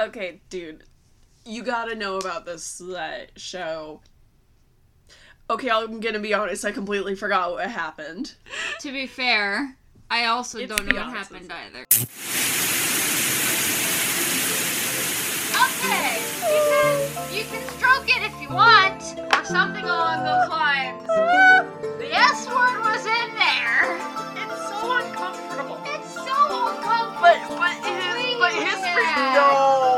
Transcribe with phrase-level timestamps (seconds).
[0.00, 0.84] Okay, dude.
[1.44, 4.00] You gotta know about this uh, show.
[5.50, 8.32] Okay, I'm gonna be honest, I completely forgot what happened.
[8.80, 9.76] To be fair,
[10.10, 11.84] I also It's don't know what happened either.
[15.60, 16.16] Okay,
[16.48, 19.02] you can, you can stroke it if you want,
[19.34, 21.06] or something along those lines.
[21.98, 23.98] The S word was in there.
[24.40, 25.78] It's so uncomfortable.
[25.84, 27.20] It's so uncomfortable.
[27.20, 29.32] But but his but history Yeah.
[29.34, 29.84] no.
[29.84, 29.89] No.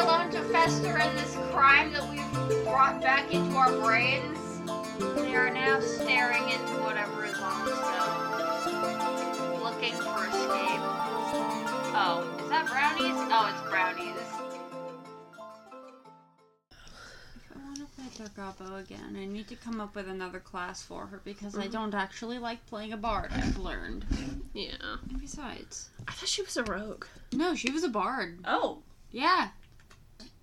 [0.00, 4.38] Alone to fester in this crime that we've brought back into our brains.
[5.16, 10.80] They are now staring into whatever is on the stove, looking for escape.
[11.92, 13.14] Oh, is that brownies?
[13.30, 14.16] Oh, it's brownies.
[17.36, 20.82] If I want to play Gargabo again, I need to come up with another class
[20.82, 21.62] for her because Mm-hmm.
[21.62, 24.04] I don't actually like playing a bard, I've learned.
[24.54, 24.72] Yeah.
[25.10, 27.04] And besides, I thought she was a rogue.
[27.32, 28.38] no, she was a bard.
[28.44, 28.78] Oh.
[29.12, 29.48] Yeah.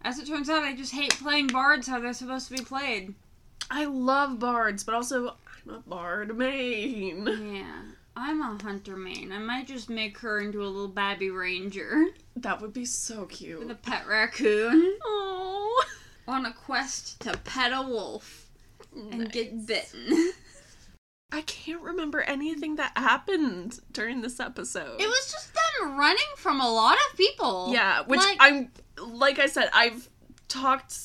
[0.01, 3.13] As it turns out, I just hate playing bards how they're supposed to be played.
[3.69, 7.27] I love bards, but also I'm a bard main.
[7.55, 7.81] Yeah.
[8.15, 9.31] I'm a hunter main.
[9.31, 13.59] I might just make her into a little babby ranger That would be so cute.
[13.59, 13.81] with a cute.
[13.83, 15.83] pet raccoon Oh.
[16.27, 18.49] on a quest to pet a wolf
[18.95, 20.31] and get bitten.
[21.31, 24.99] I can't remember anything that happened during this episode.
[25.01, 27.69] It was just them running from a lot of people.
[27.73, 30.09] Yeah, which Like- I'm like I said, I've
[30.47, 30.97] talked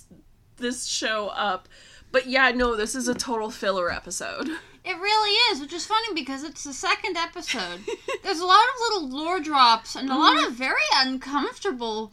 [0.57, 1.69] this show up,
[2.11, 4.49] but yeah, no, this is a total filler episode.
[4.85, 7.83] It really is, which is funny because it's the second episode.
[8.25, 10.49] There's a lot of little lore drops and a lot mm-hmm.
[10.49, 12.13] of very uncomfortable,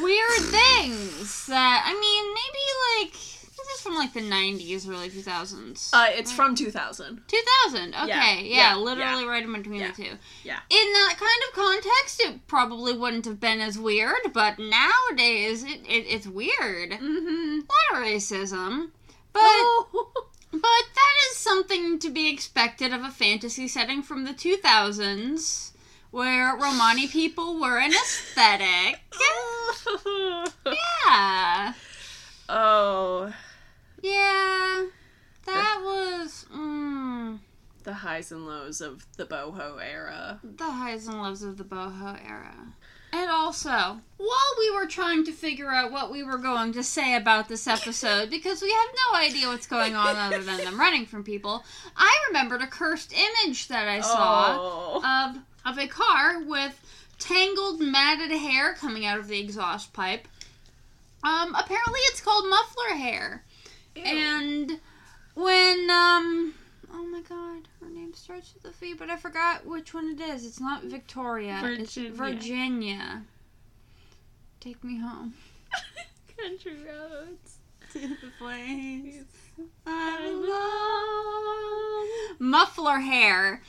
[0.00, 3.37] weird things that, I mean, maybe like,
[3.78, 5.90] is from like the 90s, early 2000s.
[5.92, 7.22] Uh, it's from 2000.
[7.26, 9.28] 2000, okay, Yeah, yeah, yeah, literally yeah.
[9.30, 10.16] right in between the two.
[10.44, 10.58] yeah.
[10.70, 15.80] In that kind of context, it probably wouldn't have been as weird, but nowadays, it,
[15.86, 16.90] it it's weird.
[16.92, 17.60] Mm-hmm.
[17.60, 18.90] A lot of racism.
[19.32, 20.10] But Oh.
[20.52, 25.72] but that is something to be expected of a fantasy setting from the 2000s,
[26.10, 29.00] where Romani people were an aesthetic.
[31.06, 31.72] Yeah.
[32.48, 33.32] oh,
[34.02, 34.86] Yeah.
[35.46, 37.38] That was mm,
[37.84, 40.40] the highs and lows of the boho era.
[40.42, 42.54] the highs and lows of the boho era.
[43.10, 47.16] And also, while we were trying to figure out what we were going to say
[47.16, 51.06] about this episode, because we have no idea what's going on other than them running
[51.06, 51.64] from people,
[51.96, 54.56] I remembered a cursed image that I saw.
[54.58, 55.30] Oh.
[55.30, 56.80] of of a car with
[57.18, 60.26] tangled matted hair coming out of the exhaust pipe.
[61.22, 63.44] Um, apparently it's called muffler hair.
[64.04, 64.80] And
[65.34, 66.54] when um
[66.92, 70.20] oh my god, her name starts with a V, but I forgot which one it
[70.20, 70.44] is.
[70.44, 71.60] It's not Victoria.
[71.64, 72.12] It's Virginia.
[72.16, 73.22] Virginia.
[74.60, 75.34] Take me home.
[76.36, 77.58] Country roads.
[77.92, 79.24] To the place
[79.86, 80.30] I
[82.30, 82.38] love.
[82.40, 83.62] Muffler hair.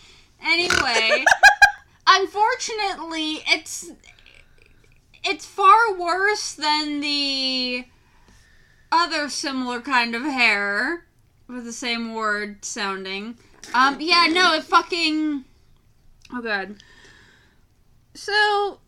[0.44, 1.25] Anyway,
[2.07, 3.91] unfortunately, it's
[5.23, 7.85] it's far worse than the
[8.91, 11.05] other similar kind of hair
[11.47, 13.38] with the same word sounding.
[13.73, 15.45] Um, yeah, no, it fucking.
[16.33, 16.75] Oh god.
[18.13, 18.79] So,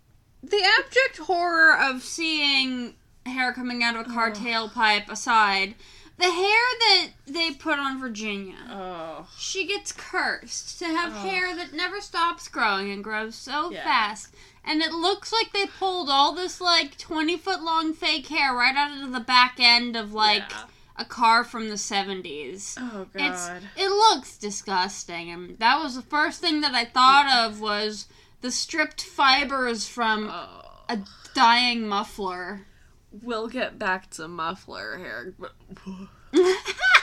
[0.43, 2.95] the abject horror of seeing
[3.25, 4.35] hair coming out of a car Ugh.
[4.35, 5.75] tailpipe aside,
[6.17, 8.55] the hair that they put on Virginia.
[8.69, 9.27] Oh.
[9.37, 13.83] She gets cursed to have hair that never stops growing and grows so Yeah.
[13.83, 14.33] fast.
[14.63, 18.75] And it looks like they pulled all this like 20 foot long fake hair right
[18.75, 20.63] out of the back end of like Yeah.
[20.97, 22.75] a car from the 70s.
[22.79, 23.61] Oh It's god.
[23.75, 25.31] it looks disgusting.
[25.31, 28.07] And that was the first thing that I thought of was
[28.41, 30.83] the stripped fibers from Oh.
[30.89, 30.99] a
[31.33, 32.67] dying muffler.
[33.11, 35.33] We'll get back to muffler hair.
[35.39, 35.55] but-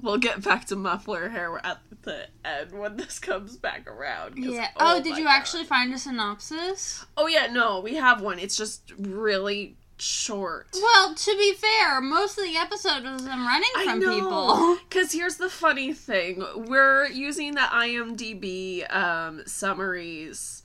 [0.00, 4.36] We'll get back to muffler hair at the end when this comes back around.
[4.36, 4.68] yeah.
[4.76, 5.36] Oh, did you God.
[5.36, 7.04] actually find a synopsis?
[7.16, 8.38] Oh yeah, no, we have one.
[8.38, 10.68] It's just really short.
[10.74, 14.76] Well, to be fair, most of the episode was them running from people.
[14.88, 20.62] Because here's the funny thing: we're using the IMDb um, summaries,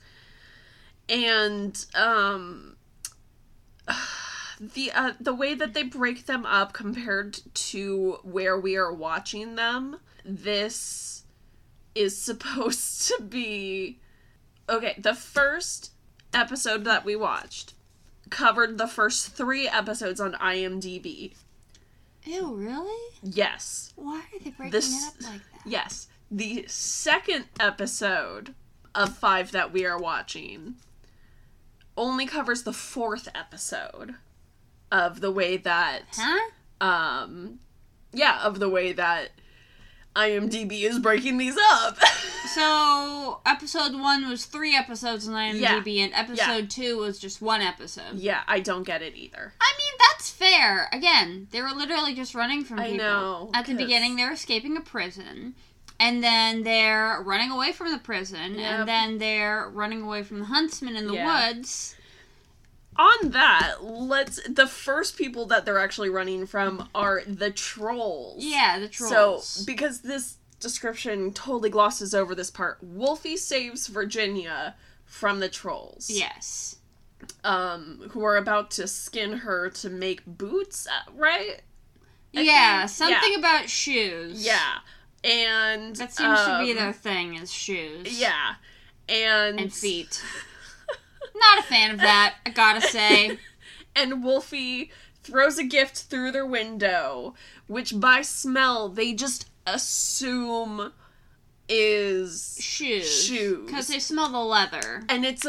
[1.08, 2.76] and um,
[4.60, 9.54] the uh, the way that they break them up compared to where we are watching
[9.56, 9.96] them.
[10.24, 11.24] This
[11.94, 13.98] is supposed to be
[14.68, 14.94] okay.
[14.98, 15.92] The first
[16.34, 17.72] episode that we watched
[18.28, 21.32] covered the first three episodes on IMDb.
[22.24, 23.14] Ew, really?
[23.22, 23.92] Yes.
[23.96, 25.60] Why are they breaking This- it up like that?
[25.66, 26.06] Yes.
[26.30, 28.54] the second episode
[28.94, 30.74] of five that we are watching
[31.96, 34.14] only covers the fourth episode
[34.92, 36.50] of the way that Huh?
[36.80, 37.58] um
[38.12, 39.30] yeah of the way that
[40.16, 41.96] IMDb is breaking these up.
[42.54, 48.14] So episode one was three episodes on IMDb, and episode two was just one episode.
[48.16, 49.52] yeah, I don't get it either.
[49.60, 50.88] I mean, that's fair.
[50.92, 52.94] Again, they were literally just running from people.
[52.94, 55.54] I know, At the beginning, they're escaping a prison.
[56.00, 58.54] And then they're running away from the prison.
[58.58, 58.80] Yep.
[58.80, 61.48] And then they're running away from the huntsman in the Yeah.
[61.50, 61.94] woods.
[63.00, 68.44] On that, let's the first people that they're actually running from are the trolls.
[68.44, 69.46] Yeah, the trolls.
[69.46, 74.74] So, because this description totally glosses over this part, Wolfie saves Virginia
[75.06, 76.10] from the trolls.
[76.10, 76.76] yes.
[77.44, 81.62] Um, who are about to skin her to make boots, uh, right?
[82.36, 84.44] I yeah, think- something about shoes.
[84.44, 84.78] Yeah.
[85.24, 88.20] And That seems to be um, their thing is shoes.
[88.20, 88.54] Yeah.
[89.08, 90.22] And And feet.
[91.34, 93.38] Not a fan of that, I gotta say.
[93.96, 94.90] and Wolfie
[95.22, 97.34] throws a gift through their window,
[97.66, 100.92] which by smell they just assume
[101.68, 103.24] is Shoes.
[103.24, 103.66] Shoes.
[103.66, 105.04] Because they smell the leather.
[105.08, 105.46] and it's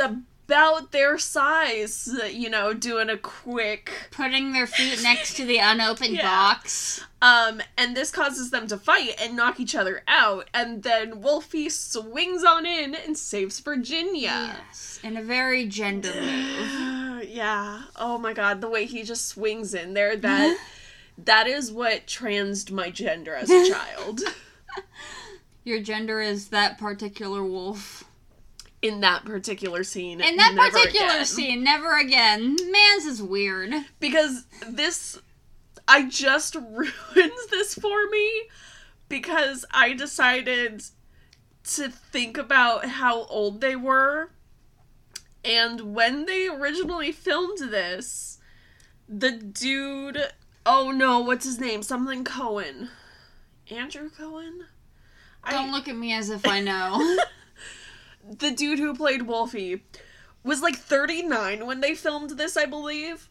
[0.52, 6.16] about their size, you know, doing a quick Putting their feet next to the unopened
[6.16, 6.24] Yeah.
[6.24, 7.02] box.
[7.22, 11.70] um and this causes them to fight and knock each other out and then Wolfie
[11.70, 14.58] swings on in and saves Virginia.
[14.68, 15.00] Yes.
[15.04, 17.24] In a very gender move.
[17.30, 17.84] yeah.
[17.96, 20.58] Oh my god, the way he just swings in there that
[21.18, 24.20] that is what transed my gender as a child.
[25.64, 28.04] Your gender is that particular wolf.
[28.82, 30.22] In that particular scene.
[30.22, 31.26] In that particular again.
[31.26, 32.56] scene, never again.
[32.72, 33.74] Man's is weird.
[34.00, 35.20] Because this
[35.88, 38.44] I just ruins this for me
[39.10, 40.84] because I decided
[41.64, 44.32] to think about how old they were.
[45.44, 48.40] And when they originally filmed this,
[49.08, 50.24] the dude
[50.66, 51.84] oh no, what's his name?
[51.84, 52.90] Something Cohen.
[53.70, 54.66] Andrew Cohen?
[55.50, 57.18] Don't look at me as if I know.
[58.28, 59.84] the dude who played Wolfie
[60.44, 63.30] was like 39 when they filmed this, I believe.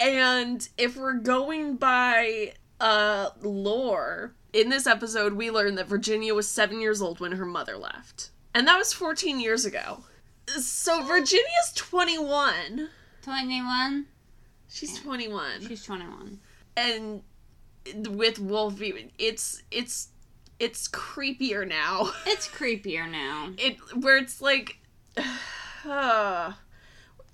[0.00, 6.48] And if we're going by uh lore, in this episode we learn that Virginia was
[6.48, 8.30] 7 years old when her mother left.
[8.54, 10.04] And that was 14 years ago.
[10.46, 12.90] So Virginia's 21.
[13.22, 14.06] 21?
[14.68, 15.66] She's 21.
[15.66, 16.40] She's 21.
[16.76, 17.22] And
[18.10, 20.08] with Wolfie, it's it's
[20.58, 22.12] it's creepier now.
[22.26, 23.50] It's creepier now.
[23.58, 24.78] it where it's like
[25.86, 26.52] uh,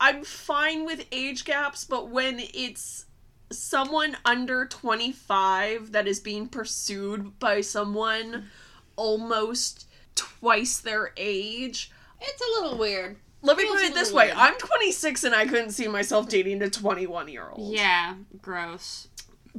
[0.00, 3.06] I'm fine with age gaps, but when it's
[3.52, 8.48] someone under 25 that is being pursued by someone
[8.96, 11.90] almost twice their age.
[12.20, 13.16] It's a little weird.
[13.42, 14.26] Let me put it this way.
[14.26, 14.36] weird.
[14.36, 17.74] I'm 26 and I couldn't see myself dating a 21 year old.
[17.74, 19.08] Yeah, gross.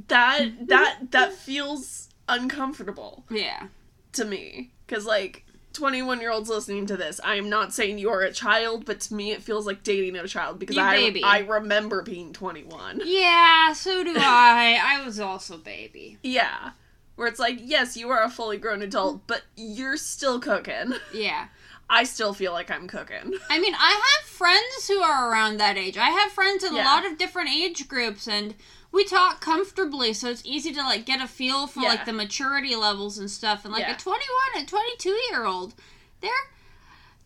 [0.08, 3.68] That that that feels uncomfortable Yeah.
[4.14, 8.10] to me cuz like 21 year olds listening to this, I am not saying you
[8.10, 10.96] are a child, but to me it feels like dating a child because You I
[10.98, 11.24] baby.
[11.24, 13.02] I remember being 21.
[13.06, 14.80] Yeah, so do I.
[14.84, 16.18] I was also baby.
[16.24, 16.72] Yeah.
[17.16, 20.94] Where it's like, yes, you are a fully grown adult, but you're still cooking.
[21.14, 21.48] Yeah.
[21.90, 23.34] I still feel like I'm cooking.
[23.50, 25.98] I mean, I have friends who are around that age.
[25.98, 26.84] I have friends in Yeah.
[26.84, 28.56] a lot of different age groups and
[28.92, 31.90] we talk comfortably, so it's easy to like get a feel for Yeah.
[31.90, 33.64] like the maturity levels and stuff.
[33.66, 33.96] And like Yeah.
[33.96, 35.74] a 21 and 22 year old,
[36.22, 36.32] they're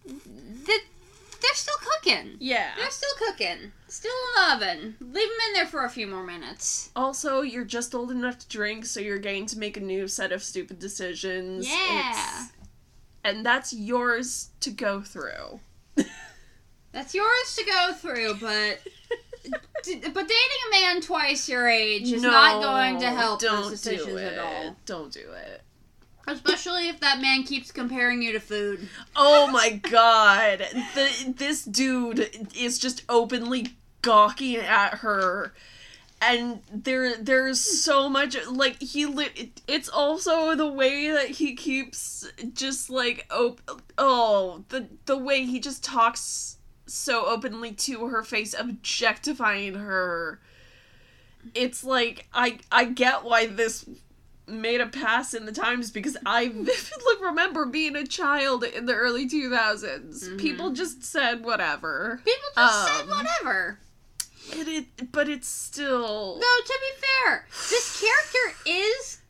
[0.05, 0.77] they're,
[1.41, 2.35] they're still cooking.
[2.39, 2.71] Yeah.
[2.77, 3.71] They're still cooking.
[3.87, 4.95] Still in the oven.
[4.99, 6.89] Leave them in there for a few more minutes.
[6.95, 10.31] Also, you're just old enough to drink, so you're going to make a new set
[10.31, 11.67] of stupid decisions.
[11.67, 12.09] Yeah.
[12.11, 12.51] It's-
[13.23, 15.59] and that's yours to go through.
[16.91, 18.79] That's yours to go through, but
[19.83, 23.71] d- but dating a man twice your age is not going to help don't those
[23.71, 24.33] decisions do it.
[24.33, 24.75] at all.
[24.85, 25.61] Don't do it.
[26.27, 28.87] Especially if that man keeps comparing you to food.
[29.15, 30.59] Oh my god.
[30.95, 33.67] The, this dude is just openly
[34.01, 35.53] gawking at her.
[36.21, 42.25] And there there's so much like he lit it's also the way that he keeps
[42.53, 43.61] just like op-
[43.97, 46.54] oh the the way he just talks
[46.85, 50.39] so openly to her face objectifying her
[51.53, 53.85] it's like I I get why this
[54.47, 58.93] made a pass in the times because I vividly remember being a child in the
[58.93, 60.37] early 2000s.
[60.37, 62.21] People just said whatever.
[62.23, 63.79] People just said Um, whatever.
[64.51, 69.21] It, it but it's still Though to be fair, this character is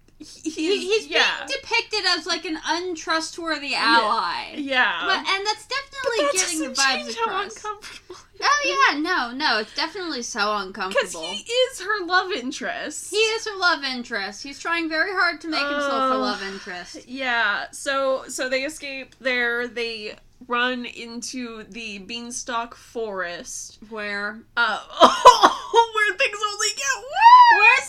[0.43, 4.55] he's, he's yeah, being depicted as like an untrustworthy ally.
[4.57, 5.03] yeah.
[5.05, 8.15] But, and that's definitely that getting the vibes change how uncomfortable.
[8.41, 11.21] Oh yeah, no, no, it's definitely so uncomfortable.
[11.21, 13.09] Because he is her love interest.
[13.11, 14.43] He is her love interest.
[14.43, 16.19] He's trying very hard to make himself a Oh.
[16.19, 17.07] love interest.
[17.07, 17.65] Yeah.
[17.71, 19.67] So so they escape there.
[19.69, 20.15] They
[20.47, 23.79] run into the beanstalk forest.
[23.89, 24.79] Where Uh,
[25.95, 27.57] where things only get worse.
[27.57, 27.81] where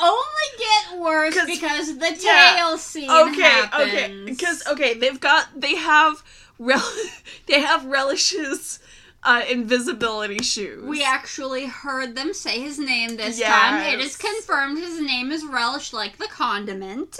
[0.00, 2.54] only get worse 'Cause- because the yeah.
[2.56, 3.92] tail scene okay, happens.
[3.92, 6.22] okay, because okay, they've got they have
[6.58, 6.92] rel-
[7.46, 8.78] they have relishes
[9.22, 10.82] uh, invisibility shoes.
[10.84, 13.82] we actually heard them say his name this time.
[13.94, 17.18] It is confirmed his name is Relish like the condiment.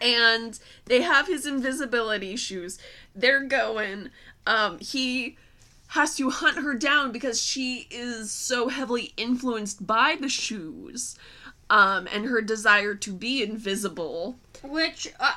[0.00, 2.78] and they have his invisibility shoes.
[3.14, 4.10] They're going.
[4.46, 5.38] Um, he
[5.88, 11.16] has to hunt her down because she is so heavily influenced by the shoes,
[11.70, 14.36] um, and her desire to be invisible.
[14.62, 15.32] Which uh,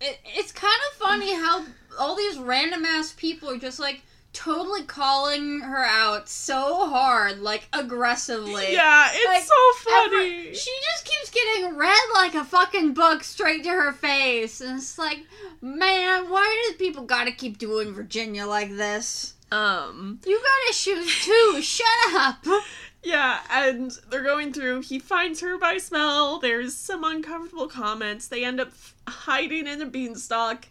[0.00, 1.64] it, it's kind of funny how
[1.98, 7.66] all these random ass people are just like totally calling her out so hard, like
[7.72, 8.72] aggressively.
[8.72, 10.54] Yeah, it's Like, so Every- funny.
[10.54, 14.60] she just keeps getting read like a fucking book straight to her face.
[14.60, 15.20] And it's like,
[15.60, 19.34] man, why do people gotta keep doing Virginia like this?
[19.50, 21.60] um, You got issues too.
[21.62, 22.44] Shut up.
[23.02, 24.82] yeah, and they're going through.
[24.82, 26.38] He finds her by smell.
[26.38, 28.28] There's some uncomfortable comments.
[28.28, 28.70] They end up
[29.06, 30.66] hiding in a beanstalk.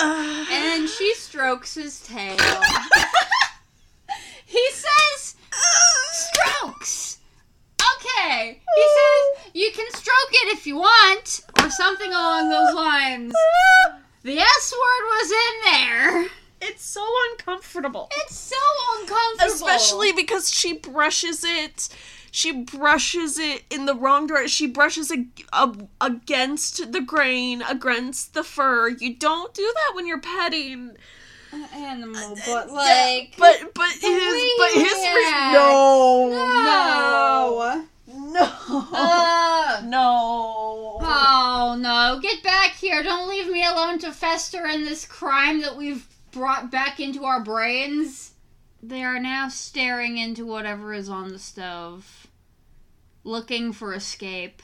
[0.00, 2.36] Uh, And she strokes his tail.
[4.46, 5.34] he says,
[6.12, 7.18] strokes.
[7.96, 8.60] Okay.
[8.76, 13.32] He says, you can stroke it if you want, or something along those lines.
[14.22, 16.26] The S word was in there.
[16.68, 18.08] It's so uncomfortable.
[18.16, 18.56] It's so
[19.00, 19.52] uncomfortable.
[19.54, 21.88] Especially because she brushes it.
[22.30, 24.48] She brushes it in the wrong direction.
[24.48, 25.20] She brushes it
[25.52, 28.88] ag- against the grain, against the fur.
[28.88, 30.96] You don't do that when you're petting.
[31.52, 35.52] an animal, but Yeah, like, but but his but his re- react.
[35.54, 40.98] no no, no Uh, no.
[41.00, 42.18] oh no!
[42.20, 43.02] Get back here!
[43.02, 47.42] Don't leave me alone to fester in this crime that we've brought back into our
[47.42, 48.32] brains.
[48.82, 52.26] They are now staring into whatever is on the stove,
[53.24, 54.62] looking for escape.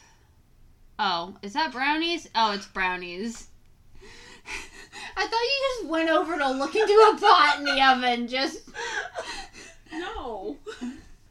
[0.98, 2.28] Oh, is that brownies?
[2.34, 3.48] Oh, it's brownies.
[5.16, 8.68] I thought you just went over to look into a pot in the oven, just
[9.92, 10.58] no.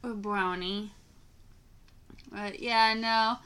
[0.02, 0.92] a brownie.
[2.30, 3.36] But yeah, no.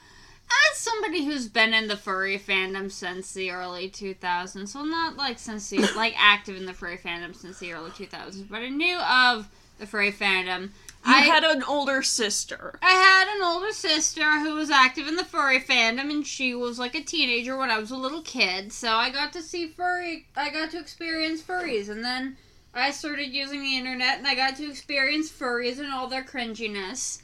[0.49, 5.39] As somebody who's been in the furry fandom since the early 2000s, well, not like
[5.39, 8.99] since the like active in the furry fandom since the early 2000s, but I knew
[8.99, 9.49] of
[9.79, 10.71] the furry fandom.
[11.05, 12.79] You I had an older sister.
[12.83, 16.79] I had an older sister who was active in the furry fandom, and she was
[16.79, 18.73] like a teenager when I was a little kid.
[18.73, 20.27] So I got to see furry.
[20.35, 22.37] I got to experience furries, and then
[22.75, 27.23] I started using the internet, and I got to experience furries and all their cringiness.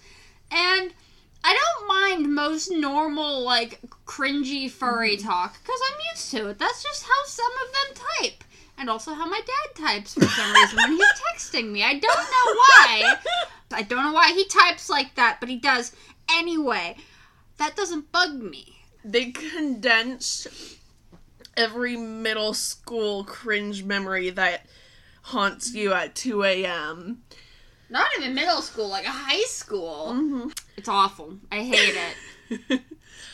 [0.51, 0.93] And
[1.45, 5.27] I don't mind most normal, like cringy furry mm-hmm.
[5.27, 6.59] talk because I'm used to it.
[6.59, 8.45] That's just how some of them type.
[8.79, 11.83] And also how my dad types for some reason when he's texting me.
[11.83, 13.17] I don't know why.
[13.73, 15.93] I don't know why he types like that, but he does.
[16.31, 16.97] Anyway,
[17.59, 18.79] that doesn't bug me.
[19.05, 20.49] They condensed
[21.57, 24.67] every middle school cringe memory that
[25.23, 27.23] haunts you at 2 a.m.
[27.93, 30.09] Not even middle school, like a high school.
[30.15, 30.49] Mm-hmm.
[30.79, 31.35] It's awful.
[31.53, 31.95] I hate
[32.51, 32.81] it.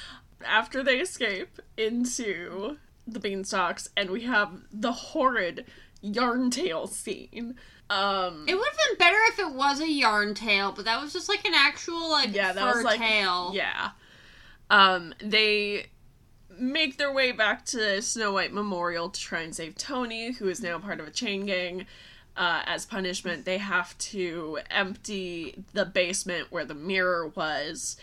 [0.45, 5.65] After they escape into the beanstalks, and we have the horrid
[6.01, 7.55] yarn tail scene.
[7.89, 11.13] Um, It would have been better if it was a yarn tail, but that was
[11.13, 13.53] just like an actual like yeah, that fur was like tail.
[13.55, 13.91] yeah.
[14.71, 15.87] Um, they
[16.59, 20.61] make their way back to Snow White Memorial to try and save Tony, who is
[20.61, 21.87] now part of a chain gang.
[22.39, 27.97] Uh, as punishment, they have to empty the basement where the mirror was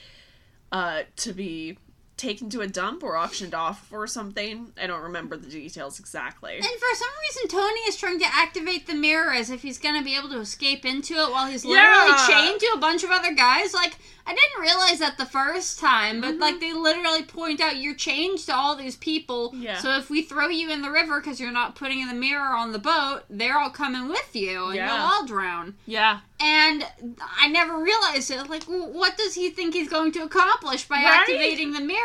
[0.74, 1.77] uh, to be
[2.17, 4.72] taken to a dump or auctioned off or something.
[4.81, 6.55] I don't remember the details exactly.
[6.55, 10.01] And for some reason, Tony is trying to activate the mirror as if he's gonna
[10.01, 12.27] be able to escape into it while he's literally Yeah.
[12.27, 13.74] chained to a bunch of other guys.
[13.74, 16.39] Like, I didn't realize that the first time, but Mhm.
[16.39, 19.51] like they literally point out you're chained to all these people.
[19.55, 19.77] Yeah.
[19.79, 22.72] So if we throw you in the river because you're not putting the mirror on
[22.72, 24.88] the boat, they're all coming with you, and Yeah.
[24.95, 25.75] you'll all drown.
[25.86, 26.22] Yeah.
[26.39, 26.88] And
[27.39, 28.50] I never realized it.
[28.50, 31.19] Like, what does he think he's going to accomplish by Right?
[31.19, 32.04] activating the mirror?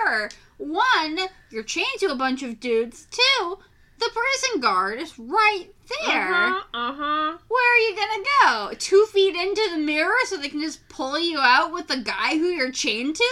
[0.58, 1.18] One,
[1.50, 3.06] you're chained to a bunch of dudes.
[3.10, 3.58] Two,
[3.98, 5.66] the prison guard is right
[6.06, 6.32] there.
[6.32, 6.62] Uh-huh.
[6.74, 7.38] Uh-huh.
[7.48, 8.74] Where are you gonna go?
[8.78, 12.36] Two feet into the mirror so they can just pull you out with the guy
[12.36, 13.30] who you're chained to?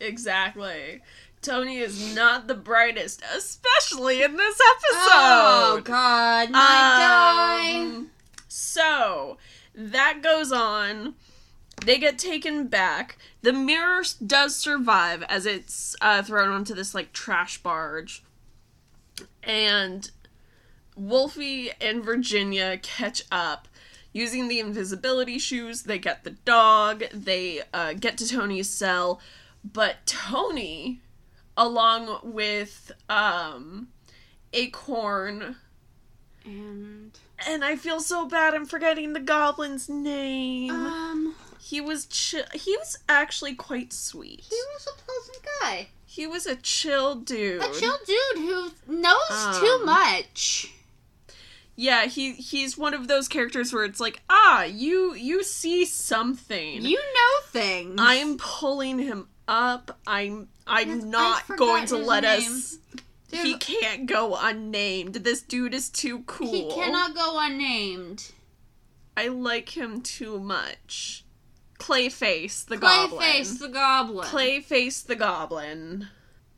[0.00, 1.02] Exactly.
[1.42, 5.10] Tony is not the brightest, especially in this episode.
[5.12, 5.80] Oh.
[5.84, 7.80] God, die.
[7.82, 8.10] Um,
[8.48, 9.38] so
[9.74, 11.14] that goes on.
[11.86, 13.16] They get taken back.
[13.42, 18.24] The mirror does survive as it's uh, thrown onto this like trash barge,
[19.44, 20.10] and
[20.96, 23.68] Wolfie and Virginia catch up.
[24.12, 27.04] Using the invisibility shoes, they get the dog.
[27.14, 29.20] They uh, get to Tony's cell,
[29.62, 31.02] but Tony,
[31.56, 33.88] along with um,
[34.52, 35.54] Acorn,
[36.44, 37.12] And
[37.46, 38.54] and I feel so bad.
[38.54, 40.70] I'm forgetting the goblin's name.
[40.70, 41.34] um,
[41.70, 44.40] he was chi- He was actually quite sweet.
[44.48, 47.62] he was a pleasant guy, He was a chill dude.
[47.62, 50.72] a chill dude who knows too Um, much.
[51.78, 56.80] Yeah, he he's one of those characters where it's like, ah, you you see something.
[56.82, 57.96] You know things.
[57.98, 59.98] I'm pulling him up.
[60.06, 62.50] I'm I'm not going to let name.
[62.52, 62.78] us.
[63.30, 65.16] Dude, He can't go unnamed.
[65.16, 66.50] This dude is too cool.
[66.50, 68.30] he cannot go unnamed.
[69.16, 71.24] I like him too much.
[71.78, 73.20] Clayface the goblin.
[73.20, 74.26] Clayface the goblin.
[74.28, 76.08] Clayface the goblin.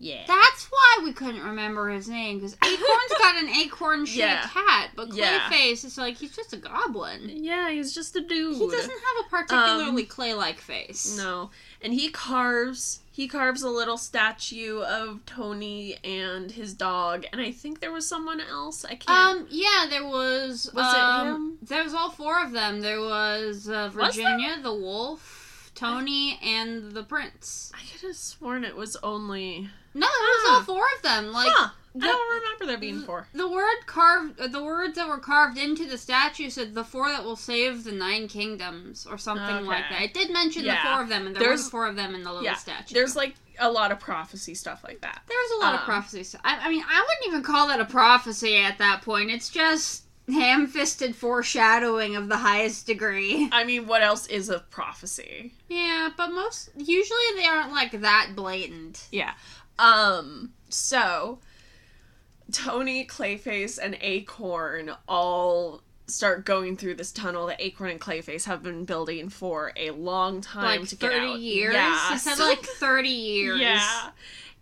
[0.00, 0.22] Yeah.
[0.28, 4.46] That's why we couldn't remember his name because Acorn's got an acorn-shaped Yeah.
[4.46, 5.40] hat, but Yeah.
[5.50, 7.28] Clayface is like he's just a goblin.
[7.34, 8.56] yeah, he's just a dude.
[8.56, 11.16] He doesn't have a particularly um, clay-like face.
[11.16, 11.50] No.
[11.82, 17.50] And he carves he carves a little statue of Tony and his dog, and I
[17.50, 18.84] think there was someone else.
[18.84, 19.46] I can't Um.
[19.50, 20.70] Yeah, there was.
[20.72, 21.58] Was it um, him?
[21.60, 22.80] There was all four of them.
[22.80, 24.14] There was uh, Was?
[24.14, 27.72] Virginia, the wolf, Tony, and the prince.
[27.74, 30.54] I could have sworn it was only No, it was Huh.
[30.54, 31.32] all four of them.
[31.32, 31.70] Like Huh.
[32.00, 33.26] The- I don't remember there being four.
[33.34, 37.08] the word carved, uh, the words that were carved into the statue said the four
[37.08, 40.02] that will save the nine kingdoms or something like that.
[40.02, 40.82] It did mention Yeah.
[40.82, 42.54] the four of them, and there There's- were four of them in the little Yeah.
[42.56, 42.94] statue.
[42.94, 45.22] There's like a lot of prophecy stuff like that.
[45.26, 46.36] There's a lot of prophecy prophecies.
[46.44, 49.30] I, I mean, I wouldn't even call that a prophecy at that point.
[49.30, 53.48] It's just ham-fisted foreshadowing of the highest degree.
[53.52, 55.54] I mean, what else is a prophecy?
[55.68, 59.06] Yeah, but most usually they aren't like that blatant.
[59.10, 59.32] Yeah.
[59.78, 61.38] Um, so
[62.52, 68.62] Tony, Clayface, and Acorn all start going through this tunnel that Acorn and Clayface have
[68.62, 71.38] been building for a long time Like to get thirty out.
[71.40, 71.74] years.
[71.74, 72.14] Yeah.
[72.14, 73.60] It said like thirty years.
[73.60, 74.10] Yeah.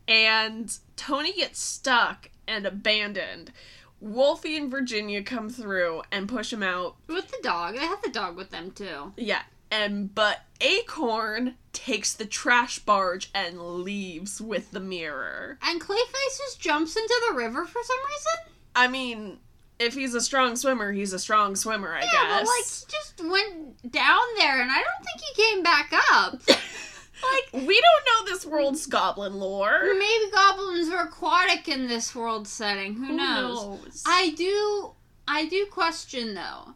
[0.09, 3.53] And Tony gets stuck and abandoned.
[4.01, 6.96] Wolfie and Virginia come through and push him out.
[7.09, 9.12] With the dog, they have the dog with them too.
[9.16, 9.42] Yeah.
[9.70, 15.59] And but Acorn takes the trash barge and leaves with the mirror.
[15.62, 18.52] And Clayface just jumps into the river for some reason.
[18.74, 19.38] I mean,
[19.79, 22.40] if he's a strong swimmer, he's a strong swimmer, I yeah, guess.
[22.40, 26.40] but like he just went down there, and I don't think he came back up.
[26.48, 29.83] like we don't know this world's goblin lore.
[29.98, 32.94] maybe goblins are aquatic in this world setting.
[32.94, 33.64] Who, knows?
[33.66, 34.02] knows?
[34.07, 34.92] I do.
[35.29, 36.74] I do question though.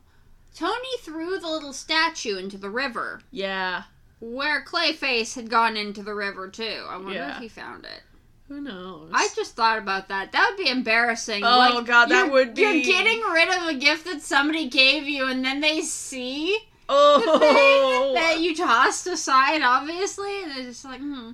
[0.61, 3.85] Tony threw the little statue into the river, yeah.
[4.21, 6.85] where Clayface had gone into the river too.
[6.87, 7.37] I wonder Yeah.
[7.37, 8.03] if he found it.
[8.49, 9.11] Who knows?
[9.15, 10.33] I just thought about that.
[10.33, 11.43] That would be embarrassing.
[11.45, 15.09] Oh, Like, God, that would be- You're getting rid of a gift that somebody gave
[15.09, 17.39] you, and then they see the oh.
[17.39, 21.31] thing that you tossed aside, obviously, and they're just like, hmm.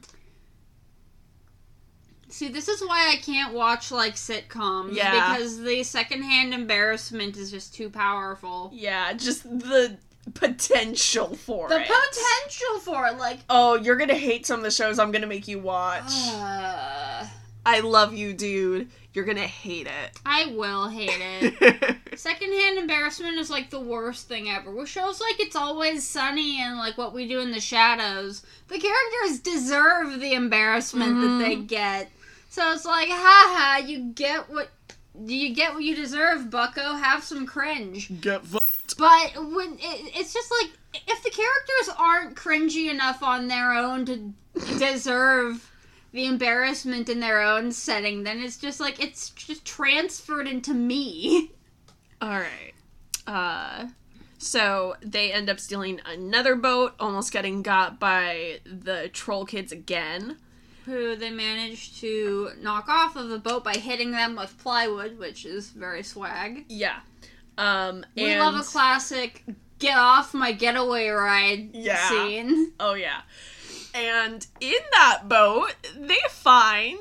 [2.29, 4.95] See, this is why I can't watch like sitcoms.
[4.95, 5.37] Yeah.
[5.37, 8.71] Because the secondhand embarrassment is just too powerful.
[8.75, 9.97] Yeah, just the
[10.35, 11.71] potential for it.
[11.71, 11.87] The it.
[11.87, 15.47] potential for it, like, Oh, you're gonna hate some of the shows I'm gonna make
[15.49, 16.11] you watch.
[16.35, 17.27] uh,
[17.65, 18.89] I love you, dude.
[19.13, 20.19] You're gonna hate it.
[20.27, 21.55] I will hate it.
[21.61, 21.97] it.
[22.19, 24.71] Secondhand embarrassment is like the worst thing ever.
[24.71, 28.79] With shows like It's Always Sunny and like What We Do in the Shadows, the
[28.79, 32.11] characters deserve the embarrassment that they get.
[32.49, 34.71] So it's like, haha, you get what
[35.25, 36.95] you get what you deserve, Bucko.
[36.95, 38.21] Have some cringe.
[38.21, 38.57] Get f-
[38.99, 40.71] But when it, it's just like
[41.07, 44.33] if the characters aren't cringy enough on their own to
[44.79, 45.71] deserve
[46.13, 51.51] the embarrassment in their own setting, then it's just like it's just transferred into me.
[52.23, 52.73] All right.
[53.27, 53.89] Uh,
[54.39, 60.37] so they end up stealing another boat, almost getting got by the troll kids again.
[60.87, 65.45] Who they managed to knock off of the boat by hitting them with plywood, which
[65.45, 66.65] is very swag.
[66.69, 67.01] Yeah.
[67.59, 69.45] Um, We love a classic
[69.79, 72.09] get off my getaway ride Yeah.
[72.09, 72.73] scene.
[72.81, 73.21] Oh yeah.
[73.95, 77.01] And in that boat, they find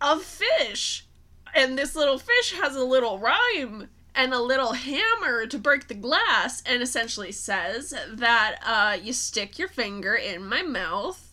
[0.00, 1.06] a fish.
[1.54, 5.94] And this little fish has a little rhyme and a little hammer to break the
[5.94, 11.31] glass and essentially says that uh, you stick your finger in my mouth,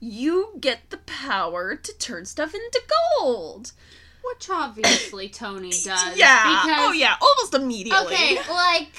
[0.00, 2.82] you get the power to turn stuff into
[3.18, 3.72] gold.
[4.24, 5.84] Which obviously Tony does.
[6.16, 6.42] yeah.
[6.46, 8.14] Oh, because, oh yeah, almost immediately.
[8.14, 8.92] Okay, like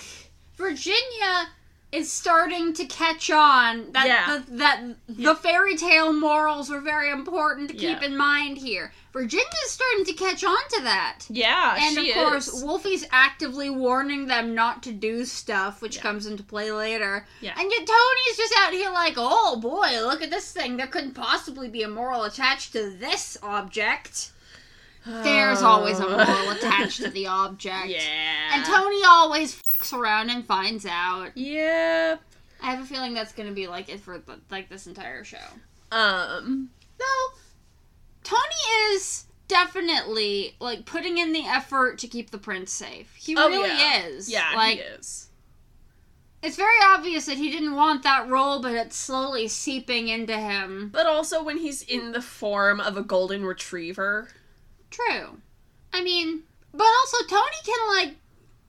[0.55, 1.49] Virginia
[1.91, 4.37] is starting to catch on that Yeah.
[4.47, 8.05] the, that the fairy tale morals are very important to keep Yeah.
[8.05, 8.93] in mind here.
[9.11, 11.19] Virginia's starting to catch on to that.
[11.29, 12.63] Yeah, and of course, is.
[12.63, 16.01] Wolfie's actively warning them not to do stuff, which Yeah.
[16.03, 17.27] comes into play later.
[17.41, 17.59] Yeah.
[17.59, 20.77] And yet Tony's just out here like, oh boy, look at this thing.
[20.77, 24.31] There couldn't possibly be a moral attached to this object.
[25.05, 27.85] There's always a moral attached to the object.
[27.87, 27.99] Yeah.
[28.53, 31.31] And Tony always fucks around and finds out.
[31.35, 32.17] Yeah.
[32.61, 35.23] I have a feeling that's going to be like it for the, like this entire
[35.23, 35.37] show.
[35.91, 36.69] Um.
[36.99, 37.05] No,
[38.23, 43.13] Tony is definitely like putting in the effort to keep the prince safe.
[43.15, 44.05] He Oh, really yeah.
[44.05, 44.29] is.
[44.31, 45.29] Yeah, like he is.
[46.43, 50.89] it's very obvious that he didn't want that role, but it's slowly seeping into him.
[50.93, 54.29] But also when he's in the form of a golden retriever.
[54.91, 55.39] True.
[55.93, 58.15] I mean, but also Tony can like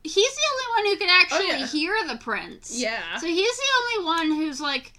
[0.04, 1.66] he's the only one who can actually Oh, yeah.
[1.66, 2.72] hear the prince.
[2.76, 3.18] Yeah.
[3.18, 4.94] So he's the only one who's like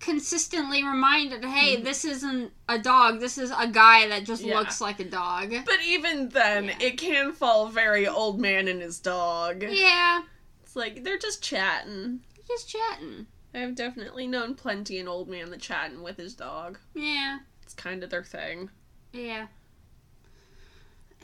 [0.00, 1.84] consistently reminded, hey, Mm-hmm.
[1.84, 3.20] this isn't a dog.
[3.20, 4.58] This is a guy that just Yeah.
[4.58, 5.54] looks like a dog.
[5.64, 6.76] But even then, Yeah.
[6.80, 9.62] it can fall very old man and his dog.
[9.62, 10.22] Yeah,
[10.62, 12.20] It's like they're just chatting.
[12.46, 13.26] just chatting.
[13.54, 16.78] I've definitely known plenty an old man that chatting with his dog.
[16.92, 18.68] Yeah, It's kind of their thing.
[19.12, 19.46] yeah.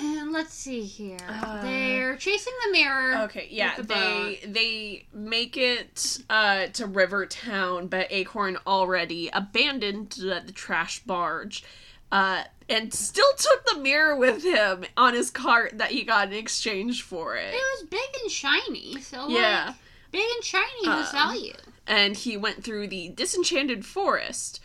[0.02, 1.18] And let's see here.
[1.28, 3.18] Uh, They're chasing the mirror.
[3.24, 10.42] Okay, yeah, the they they make it uh, to Rivertown, but Acorn already abandoned the,
[10.46, 11.62] the trash barge,
[12.10, 16.34] uh, and still took the mirror with him on his cart that he got in
[16.34, 17.52] exchange for it.
[17.52, 19.74] It was big and shiny, so like, Yeah,
[20.12, 21.52] big and shiny Um, value.
[21.86, 24.60] and he went through the disenchanted forest.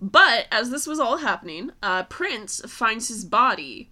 [0.00, 3.88] But as this was all happening, uh, Prince finds his body,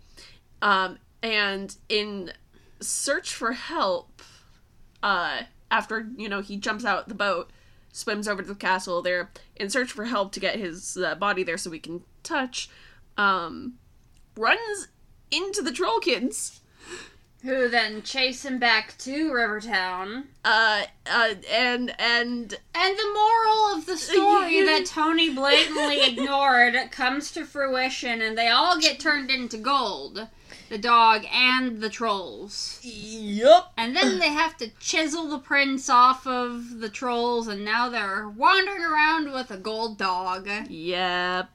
[0.62, 2.33] um, and in
[2.81, 4.23] search for help,
[5.03, 7.51] uh, after you know he jumps out the boat,
[7.92, 9.03] swims over to the castle.
[9.03, 12.68] There in search for help to get his uh, body there so we can touch.
[13.16, 13.75] Um,
[14.37, 14.88] runs
[15.31, 16.61] into the troll kids.
[17.42, 20.25] Who then chase him back to Rivertown.
[20.44, 27.31] Uh, uh, and and And the moral of the story that Tony blatantly ignored comes
[27.33, 30.29] to fruition, and they all get turned into gold
[30.70, 32.78] the dog and the trolls.
[32.83, 33.72] yup.
[33.76, 38.28] And then they have to chisel the prince off of the trolls, and now they're
[38.28, 40.48] wandering around with a gold dog.
[40.68, 41.50] Yep.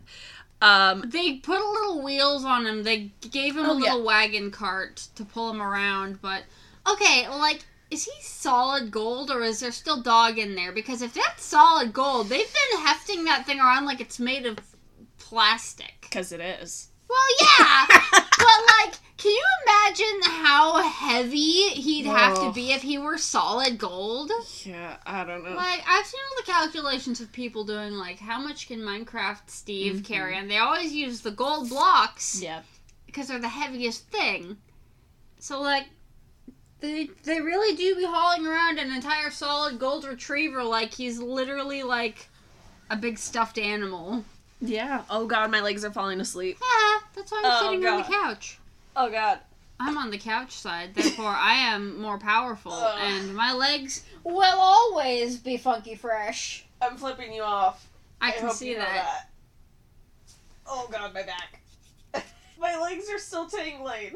[0.61, 2.83] Um, They put a little wheels on him.
[2.83, 3.93] They gave him a Oh, yeah.
[3.93, 6.21] little wagon cart to pull him around.
[6.21, 6.43] But
[6.87, 10.71] okay, like, is he solid gold or is there still dog in there?
[10.71, 14.57] Because if that's solid gold, they've been hefting that thing around like it's made of
[15.19, 15.93] plastic.
[16.01, 16.89] because it is.
[17.09, 22.97] Well, yeah, but like, can you imagine how heavy he'd have to be if he
[22.97, 24.31] were solid gold?
[24.63, 25.55] Yeah, I don't know.
[25.55, 29.93] Like I've seen all the calculations of people doing like how much can Minecraft Steve
[29.93, 30.03] mm-hmm.
[30.03, 32.61] carry, and they always use the gold blocks Yeah.
[33.05, 34.57] because they're the heaviest thing.
[35.39, 35.85] So like,
[36.81, 41.83] they they really do be hauling around an entire solid gold retriever like he's literally
[41.83, 42.29] like
[42.89, 44.23] a big stuffed animal.
[44.61, 45.03] Yeah.
[45.09, 46.57] Oh god, my legs are falling asleep.
[46.61, 48.59] Yeah, that's why I'm Oh, sitting on the couch.
[48.95, 49.39] Oh god.
[49.79, 52.97] I'm on the couch side, therefore I am more powerful, Ugh.
[53.01, 56.65] and my legs will always be funky fresh.
[56.81, 57.85] I'm flipping you off.
[58.21, 59.29] I can see that.
[60.65, 61.59] Oh god, my back.
[62.59, 64.15] my legs are still tingling.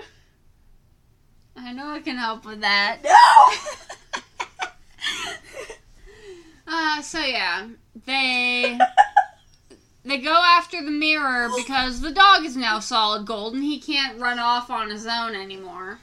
[1.58, 3.00] I know I can help with that.
[3.04, 3.54] No!
[6.72, 7.68] Uh, so yeah,
[8.06, 8.78] they
[10.10, 14.20] they go after the mirror because the dog is now solid gold and he can't
[14.20, 16.00] run off on his own anymore.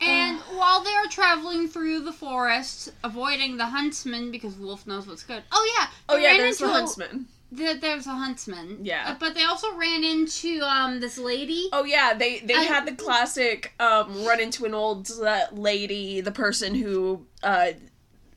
[0.00, 5.22] And while they are traveling through the forest, avoiding the huntsman because Wolf knows what's
[5.22, 5.42] good.
[5.50, 7.26] Oh yeah, oh yeah, there's the a- huntsman.
[7.56, 8.80] th- there's a huntsman.
[8.82, 9.04] Yeah.
[9.08, 11.68] Uh, but they also ran into um this lady.
[11.72, 16.20] Oh yeah, they they I- had the classic um, run into an old uh, lady.
[16.20, 17.68] The person who uh,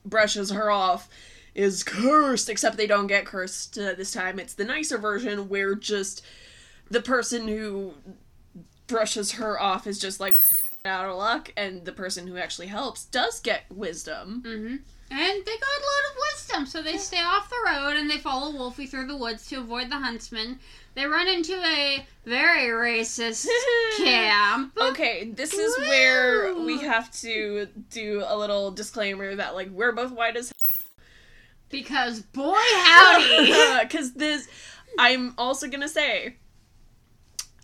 [0.06, 1.10] brushes her off
[1.60, 4.40] is cursed, except they don't get cursed uh, this time.
[4.40, 6.24] It's the nicer version where just
[6.90, 7.94] the person who
[8.88, 10.36] brushes her off is just like
[10.86, 14.42] out of luck, and the person who actually helps does get wisdom.
[14.46, 14.76] Mm-hmm.
[15.12, 18.20] And they got a lot of wisdom, so they stay off the road and they
[18.20, 20.60] follow Wolfie through the woods to avoid the huntsman.
[20.96, 23.48] They run into a very racist
[23.98, 24.78] camp.
[24.80, 30.12] Okay, this is where we have to do a little disclaimer that like we're both
[30.12, 30.54] white as
[31.70, 33.84] Because boy howdy!
[33.88, 34.48] because this
[34.98, 36.36] I'm also gonna say,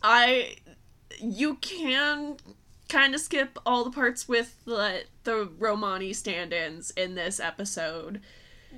[0.04, 0.56] I,
[1.20, 2.38] you can
[2.90, 8.22] kind of skip all the parts with the the Romani stand-ins in this episode.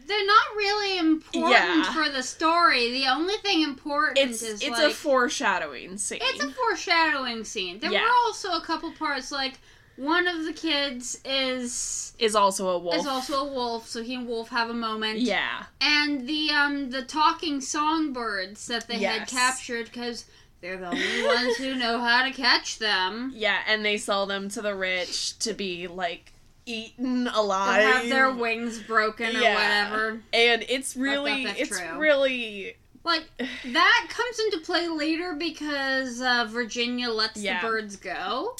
[0.07, 1.91] They're not really important Yeah.
[1.91, 2.91] for the story.
[2.91, 6.19] The only thing important It's is it's like a foreshadowing scene.
[6.21, 7.79] it's a foreshadowing scene.
[7.79, 8.03] There Yeah.
[8.03, 9.59] were also a couple parts like
[9.97, 12.95] one of the kids is is also a wolf.
[12.95, 15.19] is also a wolf, so he and Wolf have a moment.
[15.19, 15.63] yeah.
[15.81, 20.25] And the um the talking songbirds that they had captured because
[20.61, 23.31] they're the only ones who know how to catch them.
[23.35, 26.31] Yeah, and they sell them to the rich to be like
[26.65, 27.77] eaten alive.
[27.77, 29.53] They have their wings broken or Yeah.
[29.89, 30.21] whatever.
[30.33, 31.97] and it's really it's true.
[31.99, 37.61] really Like that comes into play later because uh, Virginia lets Yeah.
[37.61, 38.55] the birds go.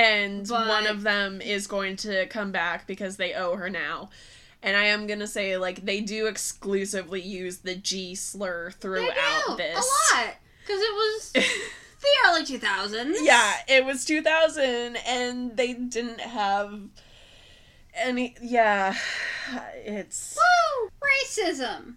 [0.00, 4.10] And But- one of them is going to come back because they owe her now.
[4.62, 9.76] And I am gonna say like they do exclusively use the G slur throughout this.
[9.76, 13.16] a lot because it was the early two thousands.
[13.22, 16.78] yeah, it was 2000 and they didn't have
[17.94, 18.94] any yeah,
[19.84, 20.90] it's Woo!
[21.02, 21.94] Racism.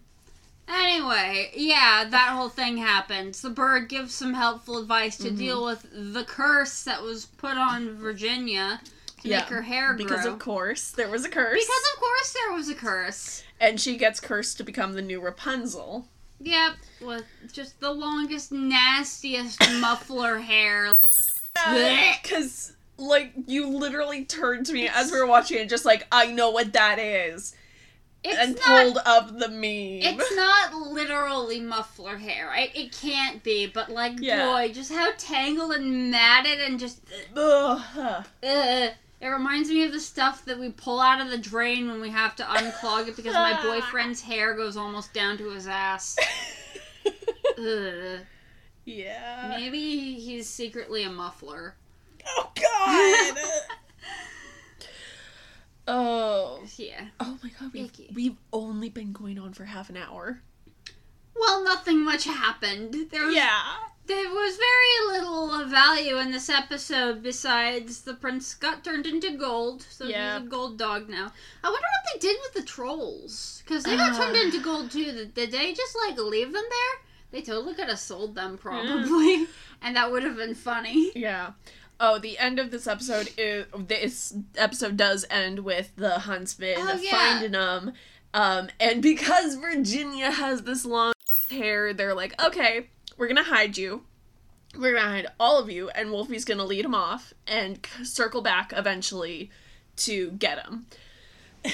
[0.68, 3.42] Anyway, yeah, that whole thing happens.
[3.42, 5.30] The bird gives some helpful advice Mm-hmm.
[5.36, 8.80] to deal with the curse that was put on Virginia
[9.22, 9.98] to Yeah, make her hair grow.
[10.06, 11.54] because of course there was a curse.
[11.54, 13.44] Because of course there was a curse.
[13.60, 16.08] and she gets cursed to become the new Rapunzel.
[16.40, 20.92] Yep, with just the longest, nastiest muffler hair.
[22.22, 26.28] Because, like, you literally turned to me as we were watching it, just like, I
[26.28, 27.56] know what that is.
[28.24, 28.66] It's and not.
[28.66, 29.60] pulled up the meme.
[30.20, 32.72] It's not literally muffler hair, right?
[32.76, 34.46] It can't be, but like, Yeah.
[34.46, 37.02] boy, just how tangled and matted and just.
[37.36, 37.40] Uh,
[37.98, 38.26] Ugh.
[38.44, 38.92] Ugh.
[39.22, 42.10] It reminds me of the stuff that we pull out of the drain when we
[42.10, 46.18] have to unclog it because my boyfriend's hair goes almost down to his ass.
[47.58, 48.20] Ugh.
[48.86, 49.56] yeah.
[49.58, 51.76] Maybe he's secretly a muffler.
[52.28, 53.38] Oh, God.
[55.88, 56.62] oh.
[56.78, 57.08] Yeah.
[57.20, 58.10] Oh my god, we've, Icky.
[58.14, 60.42] we've only been going on for half an hour.
[61.36, 62.96] Well, nothing much happened.
[63.12, 63.60] There was, Yeah.
[64.06, 69.32] there was very little of value in this episode besides the prince got turned into
[69.32, 70.38] gold, so Yeah.
[70.38, 71.32] he's a gold dog now.
[71.64, 74.42] I wonder what they did with the trolls because they got turned Uh.
[74.42, 75.06] into gold too.
[75.06, 77.02] Did- Did they just like leave them there?
[77.32, 79.48] They totally could have sold them probably,
[79.82, 81.12] and that would have been funny.
[81.16, 81.54] Yeah.
[82.06, 87.00] Oh, the end of this episode is this episode does end with the huntsman Oh,
[87.02, 87.12] yeah.
[87.12, 87.94] finding them.
[88.34, 91.14] Um, and because Virginia has this long
[91.50, 94.04] hair, they're like, okay, we're gonna hide you.
[94.78, 98.42] We're gonna hide all of you, and Wolfie's gonna lead him off and c- circle
[98.42, 99.50] back eventually
[99.98, 100.88] to get him.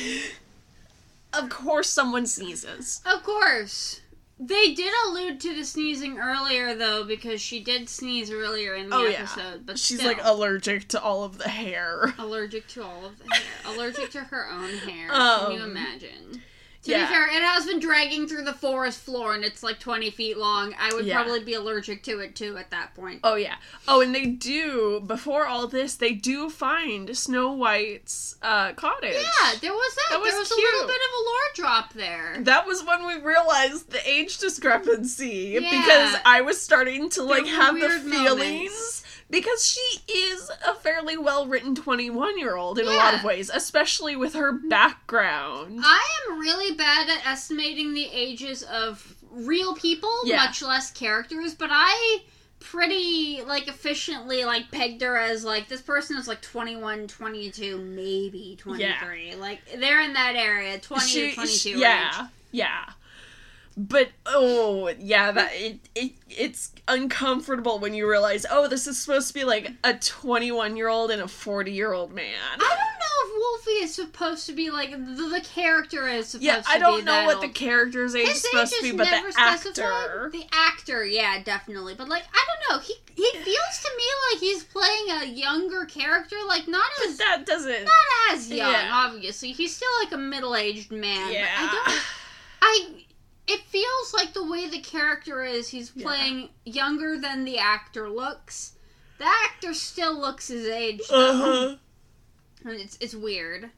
[1.34, 3.02] of course, someone sneezes.
[3.04, 4.02] Of course.
[4.42, 8.96] They did allude to the sneezing earlier, though, because she did sneeze earlier in the
[8.96, 9.18] Oh, yeah.
[9.20, 9.66] episode.
[9.66, 10.10] But She's still.
[10.10, 12.14] like allergic to all of the hair.
[12.18, 13.44] allergic to all of the hair.
[13.66, 15.10] allergic to her own hair.
[15.14, 16.42] Um, Can you imagine?
[16.84, 17.08] To yeah.
[17.08, 20.38] be fair, it has been dragging through the forest floor and it's like 20 feet
[20.38, 20.74] long.
[20.80, 21.22] I would Yeah.
[21.22, 23.20] probably be allergic to it too at that point.
[23.24, 23.56] Oh yeah.
[23.86, 29.14] Oh, and they do before all this, they do find Snow White's uh, cottage.
[29.16, 30.06] Yeah, there was that.
[30.12, 32.38] That was there was a little bit of a lore drop there.
[32.44, 35.70] That was when we realized the age discrepancy Yeah.
[35.70, 39.04] because I was starting to like have the feelings moments.
[39.30, 43.50] Because she is a fairly well written 21 year old in a lot of ways,
[43.54, 45.80] especially with her background.
[45.84, 50.38] I am really bad at estimating the ages of real people, Yeah.
[50.38, 52.22] much less characters, but I
[52.60, 58.58] pretty like efficiently like pegged her as like this person is like 21 22 maybe
[58.60, 61.82] 23 like they're in that area 20 She- to 22 she- range.
[61.82, 62.84] yeah, yeah.
[63.82, 69.30] But oh yeah, that it, it it's uncomfortable when you realize oh this is supposed
[69.30, 72.26] to be like a 21 year old and a 40 year old man.
[72.56, 72.76] I don't know
[73.24, 74.98] if Wolfie is supposed to be like the,
[75.30, 77.44] the character is supposed Yeah, to I don't know what old.
[77.46, 79.86] the character's age His is supposed age to be, but never the specified.
[79.86, 80.30] actor.
[80.34, 81.94] The actor, yeah, definitely.
[81.96, 82.84] But like, I don't know.
[82.86, 87.18] He he feels to me like he's playing a younger character, like not But as
[87.20, 87.86] that doesn't.
[87.86, 88.72] not as young.
[88.74, 88.90] Yeah.
[88.92, 91.32] Obviously, he's still like a middle aged man.
[91.32, 91.48] yeah.
[91.62, 92.02] But I don't.
[92.62, 93.04] I.
[93.52, 95.70] It feels like the way the character is.
[95.70, 96.06] He's Yeah.
[96.06, 98.74] playing younger than the actor looks.
[99.18, 101.02] The actor still looks his age.
[101.10, 101.32] though.
[101.32, 101.76] Uh-huh.
[102.70, 103.72] And it's it's weird.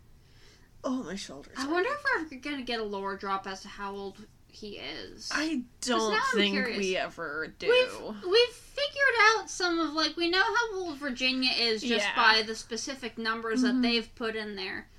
[0.84, 1.54] Oh, my shoulders.
[1.58, 5.30] I wonder if we're gonna get a lore drop as to how old he is.
[5.32, 7.70] I don't think we ever do.
[7.70, 12.16] We've we've figured out some of like we know how old Virginia is just Yeah.
[12.16, 13.64] by the specific numbers Mhm.
[13.64, 14.90] that they've put in there.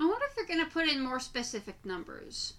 [0.00, 2.54] I wonder if they're gonna put in more specific numbers.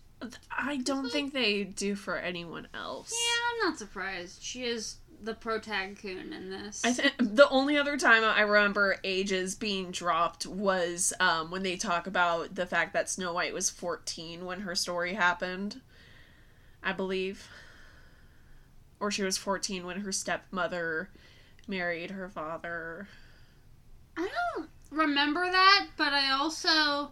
[0.52, 3.12] I don't think they do for anyone else.
[3.12, 4.42] Yeah, I'm not surprised.
[4.42, 6.82] She is the protag-coon in this.
[6.84, 11.76] I think the only other time I remember ages being dropped was um, when they
[11.76, 15.82] talk about the fact that Snow White was 14 when her story happened.
[16.84, 17.48] I believe.
[19.00, 21.10] Or she was 14 when her stepmother
[21.68, 23.08] married her father.
[24.18, 27.12] I don't remember that, but I also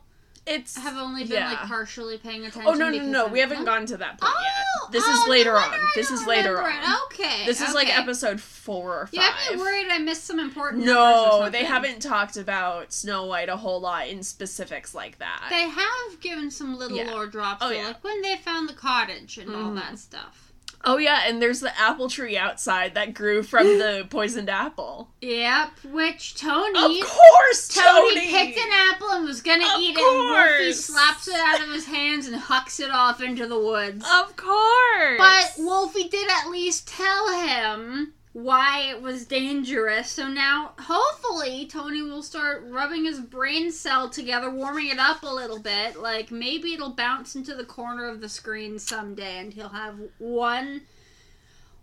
[0.49, 1.49] It's have only been yeah.
[1.51, 2.63] like partially paying attention.
[2.65, 3.23] Oh no no no!
[3.25, 4.91] I'm- We haven't gone to that point Oh, yet.
[4.91, 5.71] This oh, is later on.
[5.93, 6.93] This is later remember on.
[6.93, 6.97] it.
[7.13, 7.45] Okay.
[7.45, 9.13] This is like episode four or five.
[9.13, 10.83] You have me worried I missed some important.
[10.85, 15.45] No, they haven't talked about Snow White a whole lot in specifics like that.
[15.51, 17.11] They have given some little Yeah.
[17.11, 17.87] lore drops, Oh, yeah.
[17.87, 19.75] like when they found the cottage and all Mhm.
[19.75, 20.48] that stuff.
[20.83, 25.09] Oh yeah, and there's the apple tree outside that grew from the poisoned apple.
[25.21, 27.01] Yep, which Tony.
[27.01, 30.73] Of course, Tony, Tony, picked an apple and was gonna Of eat it, and Wolfie
[30.73, 34.05] slaps it out of his hands and hucks it off into the woods.
[34.19, 35.17] Of course.
[35.17, 40.09] But Wolfie did at least tell him why it was dangerous.
[40.11, 45.27] So now, hopefully, Tony will start rubbing his brain cell together, warming it up a
[45.33, 45.99] little bit.
[45.99, 50.81] Like maybe it'll bounce into the corner of the screen someday, and he'll have one.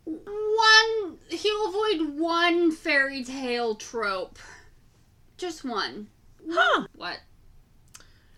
[0.04, 1.18] One.
[1.30, 4.38] He'll avoid one fairy tale trope.
[5.36, 6.08] Just one.
[6.48, 6.86] huh?
[6.94, 7.18] What?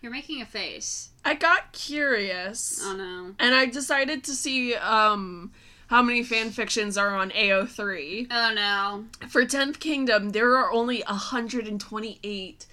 [0.01, 1.09] You're making a face.
[1.25, 3.35] I got curious, Oh no.
[3.37, 5.51] and I decided to see um
[5.89, 8.27] how many fan fictions are on AO3.
[8.29, 9.05] Oh no.
[9.27, 12.65] For 10th Kingdom, there are only 128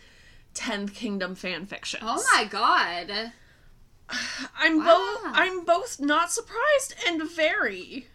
[0.54, 2.02] 10th Kingdom fan fictions.
[2.06, 3.32] Oh my god.
[4.58, 4.84] I'm Wow.
[4.84, 8.06] both I'm both not surprised and very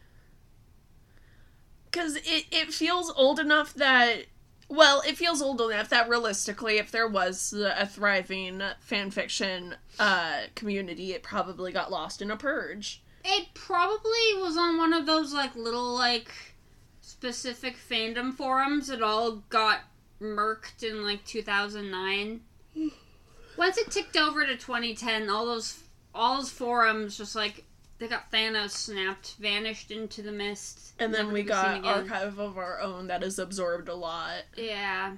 [1.92, 4.26] cuz it it feels old enough that
[4.70, 10.44] well, it feels old enough that realistically if there was a thriving fan fiction uh
[10.56, 13.02] community, it probably got lost in a purge.
[13.24, 16.32] It probably was on one of those like little like
[17.02, 18.90] specific fandom forums.
[18.90, 19.82] It all got
[20.22, 22.42] murked in like 2009.
[23.58, 27.64] Once it ticked over to 2010, all those all those forums just like
[28.00, 31.98] they got Thanos snapped, vanished into the mist, And then we to be seen got.
[31.98, 34.42] Archive of Our Own that has absorbed a lot.
[34.58, 35.18] Yeah,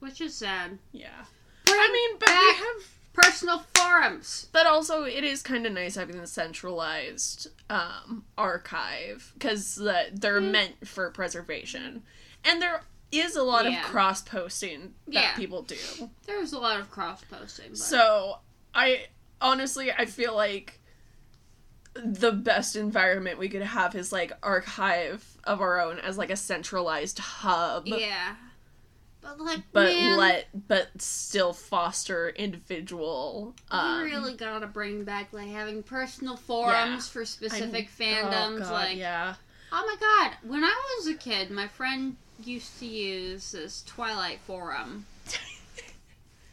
[0.00, 0.78] which is sad.
[0.90, 1.24] Yeah.
[1.64, 4.48] Bring I mean, but we have personal forums.
[4.52, 10.50] But also, it is kind of nice having the centralized um, archive because they're Mm.
[10.50, 12.02] meant for preservation,
[12.44, 13.80] and there is a lot Yeah.
[13.80, 15.36] of cross posting that Yeah.
[15.36, 16.10] people do.
[16.26, 17.70] There's a lot of cross posting.
[17.70, 17.78] But...
[17.78, 18.40] So
[18.74, 19.06] I
[19.40, 20.80] honestly, I feel like
[21.94, 26.36] the best environment we could have is like archive of our own as like a
[26.36, 27.86] centralized hub.
[27.86, 28.36] yeah,
[29.36, 33.54] but like But man, let but still foster individual.
[33.70, 38.56] Um, you really gotta bring back like having personal forums for specific fandoms.
[38.56, 39.34] oh God, like, yeah.
[39.72, 44.40] oh my god, when I was a kid, my friend used to use this Twilight
[44.46, 45.06] forum.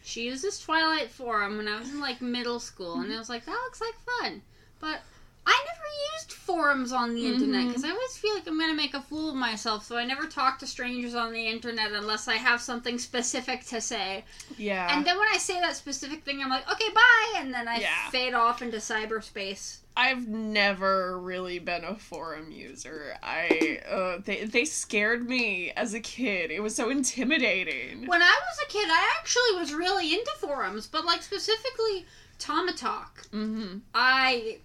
[0.06, 3.30] She used this Twilight forum when I was in like middle school, and I was
[3.30, 4.42] like, that looks like fun.
[4.80, 5.00] But
[5.46, 7.68] I never used forums on the internet Mhm.
[7.70, 9.86] because I always feel like I'm gonna make a fool of myself.
[9.86, 13.82] So I never talk to strangers on the internet unless I have something specific to
[13.82, 14.24] say.
[14.58, 14.96] Yeah.
[14.96, 17.78] And then when I say that specific thing, I'm like, okay, bye, and then I
[17.80, 18.10] Yeah.
[18.10, 19.78] fade off into cyberspace.
[19.96, 23.16] I've never really been a forum user.
[23.22, 26.50] I uh, they they scared me as a kid.
[26.50, 28.08] It was so intimidating.
[28.08, 32.06] When I was a kid, I actually was really into forums, but like specifically
[32.40, 33.30] TamaTalk.
[33.32, 33.78] Mm-hmm.
[33.94, 34.58] I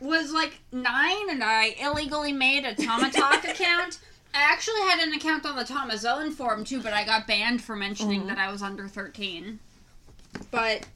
[0.00, 3.98] was like nine and I illegally made a TamaTalk account.
[4.34, 7.76] I actually had an account on the TamaZone forum too, but I got banned for
[7.76, 8.26] mentioning Mhm.
[8.28, 9.58] that I was under 13.
[10.50, 10.86] But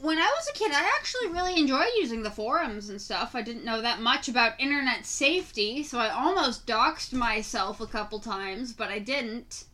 [0.00, 3.34] when I was a kid, I actually really enjoyed using the forums and stuff.
[3.34, 8.18] I didn't know that much about internet safety, so I almost doxed myself a couple
[8.18, 9.64] times, but I didn't.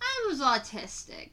[0.00, 1.30] I was autistic.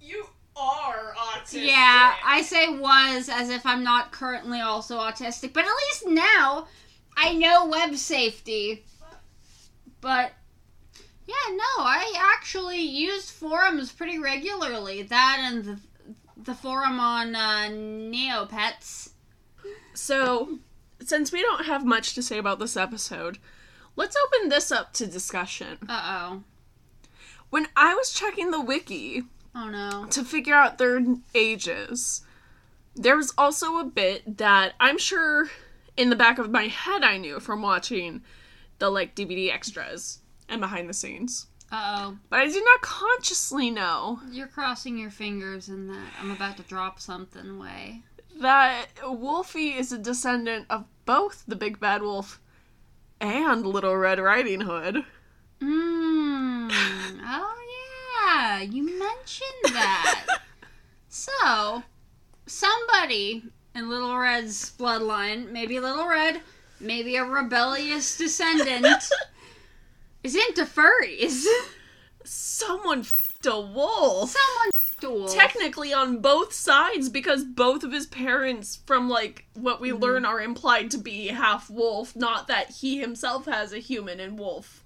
[0.00, 1.66] You are autistic.
[1.66, 6.66] Yeah, I say was as if I'm not currently also autistic, but at least now
[7.16, 8.84] I know web safety.
[10.00, 10.32] But
[11.26, 15.02] yeah, no, I actually used forums pretty regularly.
[15.02, 15.78] That and the,
[16.36, 19.10] the forum on uh, Neopets.
[19.94, 20.58] So,
[21.04, 23.38] since we don't have much to say about this episode,
[23.96, 25.78] let's open this up to discussion.
[25.88, 26.42] Uh oh.
[27.50, 29.24] When I was checking the wiki
[29.58, 30.06] Oh no.
[30.10, 31.02] to figure out their
[31.34, 32.20] ages,
[32.94, 35.48] there was also a bit that I'm sure
[35.96, 38.22] in the back of my head I knew from watching
[38.78, 41.46] the like DVD extras and behind the scenes.
[41.72, 42.18] Uh oh.
[42.28, 46.62] But I did not consciously know You're crossing your fingers in that I'm about to
[46.64, 48.02] drop something way.
[48.40, 52.40] that Wolfie is a descendant of both the Big Bad Wolf
[53.20, 55.04] and Little Red Riding Hood.
[55.60, 56.70] Mmm.
[56.70, 57.54] Oh
[58.26, 60.26] yeah, you mentioned that.
[61.08, 61.82] so,
[62.46, 66.40] somebody in Little Red's bloodline, maybe Little Red,
[66.80, 68.86] maybe a rebellious descendant,
[70.22, 71.44] is into furries.
[72.24, 74.30] Someone f***ed a wolf.
[74.30, 75.28] Someone duel.
[75.28, 80.02] Technically on both sides because both of his parents from like what we mm-hmm.
[80.02, 84.38] learn are implied to be half wolf, not that he himself has a human and
[84.38, 84.82] wolf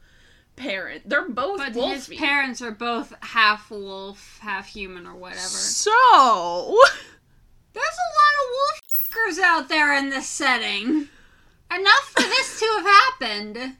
[0.60, 1.08] parent.
[1.08, 1.94] They're both but wolfy.
[1.94, 5.38] his parents are both half wolf, half human, or whatever.
[5.40, 5.90] So
[7.72, 11.08] There's a lot of wolf fuckers out there in this setting.
[11.72, 12.86] Enough for this to have
[13.20, 13.76] happened.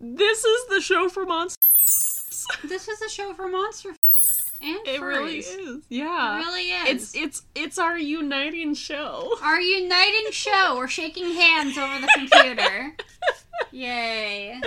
[0.00, 2.46] this is the show for monsters.
[2.64, 3.90] This is the show for monster
[4.62, 5.58] and It really furries.
[5.58, 5.76] is.
[5.78, 6.36] It Yeah.
[6.38, 6.88] really is.
[6.88, 9.32] It's it's it's our uniting show.
[9.42, 10.76] Our uniting show.
[10.76, 12.94] We're shaking hands over the computer.
[13.72, 14.60] Yay.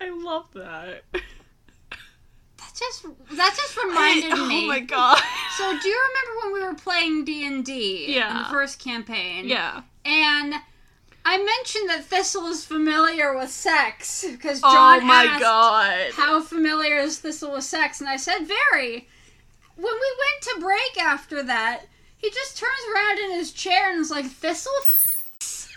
[0.00, 1.02] I love that.
[1.12, 4.64] That just that just reminded oh me.
[4.64, 5.20] Oh my god.
[5.56, 8.42] So do you remember when we were playing D and D in Yeah.
[8.44, 9.48] the first campaign?
[9.48, 9.82] yeah.
[10.04, 10.54] And
[11.24, 16.10] I mentioned that Thistle is familiar with sex because oh John oh my asked god.
[16.12, 19.08] how familiar is Thistle with sex, and I said very.
[19.74, 21.82] When we went to break after that,
[22.16, 24.72] he just turns around in his chair and is like, "Thistle,
[25.40, 25.68] f-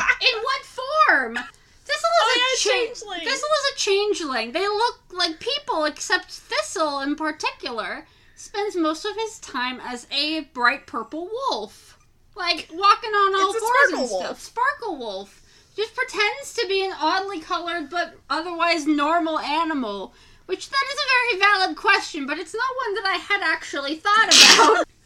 [0.20, 1.38] in what form?"
[1.86, 3.20] Thistle is Oh, a yeah, cha- changeling.
[3.20, 4.52] Thistle is a changeling.
[4.52, 10.40] They look like people, except Thistle in particular spends most of his time as a
[10.52, 11.98] bright purple wolf,
[12.34, 14.28] like walking on all It's a fours and sparkle stuff.
[14.28, 14.40] wolf.
[14.40, 15.42] Sparkle wolf
[15.76, 20.12] just pretends to be an oddly colored but otherwise normal animal.
[20.46, 23.96] Which that is a very valid question, but it's not one that I had actually
[23.96, 24.28] thought
[24.76, 24.86] about.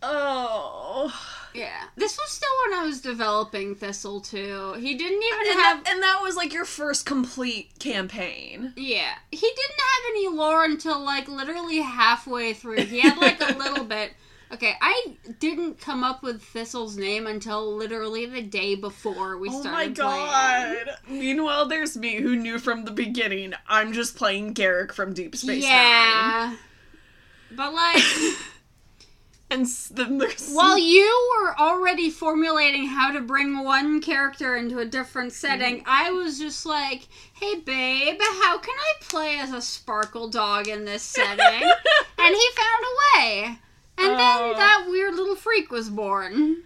[0.00, 1.12] Oh.
[1.58, 4.74] Yeah, this was still when I was developing Thistle too.
[4.78, 8.72] He didn't even And have that, and that was like your first complete campaign.
[8.76, 12.82] Yeah, he didn't have any lore until like literally halfway through.
[12.82, 14.12] He had like a little bit.
[14.50, 19.60] Okay, I didn't come up with Thistle's name until literally the day before we Oh
[19.60, 20.26] started my playing.
[20.86, 20.96] god.
[21.06, 25.64] Meanwhile, there's me who knew from the beginning I'm just playing Garak from Deep Space
[25.64, 25.70] Nine.
[25.72, 26.56] yeah,
[27.50, 28.02] but like
[29.50, 34.84] And then there's while you were already formulating how to bring one character into a
[34.84, 40.28] different setting, I was just like, "Hey, babe, how can I play as a sparkle
[40.28, 41.38] dog in this setting?"
[42.18, 43.58] and he found a way.
[43.96, 44.16] And Oh.
[44.16, 46.58] then that weird little freak was born.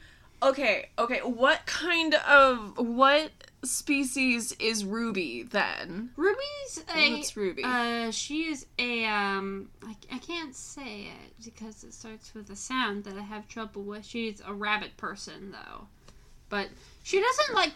[0.43, 1.21] Okay, okay.
[1.21, 3.31] What kind of what
[3.65, 6.11] species is Ruby then?
[6.17, 7.17] Ruby's a.
[7.17, 7.63] What's Ruby?
[7.65, 9.71] Uh, she is a um.
[9.85, 13.83] I, I can't say it because it starts with a sound that I have trouble
[13.83, 14.05] with.
[14.05, 15.87] She's a rabbit person though,
[16.49, 16.69] but
[17.03, 17.73] she doesn't like.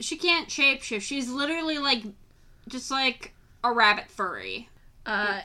[0.00, 1.02] She can't shapeshift.
[1.02, 2.02] She's literally like,
[2.68, 4.68] just like a rabbit furry.
[5.06, 5.40] Uh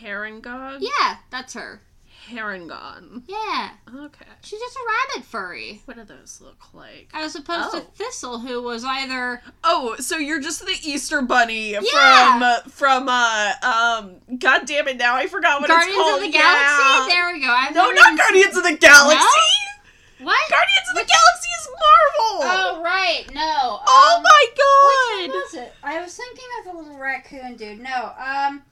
[0.00, 0.78] Harengon?
[0.80, 1.80] Yeah, that's her.
[2.28, 3.22] Harengon.
[3.26, 4.24] Yeah, Okay.
[4.42, 5.82] she's just a rabbit furry.
[5.86, 7.08] What do those look like?
[7.14, 7.86] As opposed to Oh.
[7.94, 11.80] Thistle, who was either Oh, so you're just the Easter bunny Yeah.
[12.32, 16.20] from uh, from uh um God damn it now I forgot what Guardians it's called.
[16.20, 16.82] Guardians of the Galaxy.
[16.82, 17.06] Yeah.
[17.08, 17.50] There we go.
[17.50, 19.24] I've No, not Guardians of the Galaxy.
[20.20, 20.50] What?
[20.50, 22.78] Guardians of the Galaxy is Marvel.
[22.78, 23.80] Oh right, no.
[23.86, 25.30] Oh um, my Which god.
[25.30, 25.72] one was it?
[25.82, 27.78] I was thinking of the little raccoon dude.
[27.80, 28.62] No, um,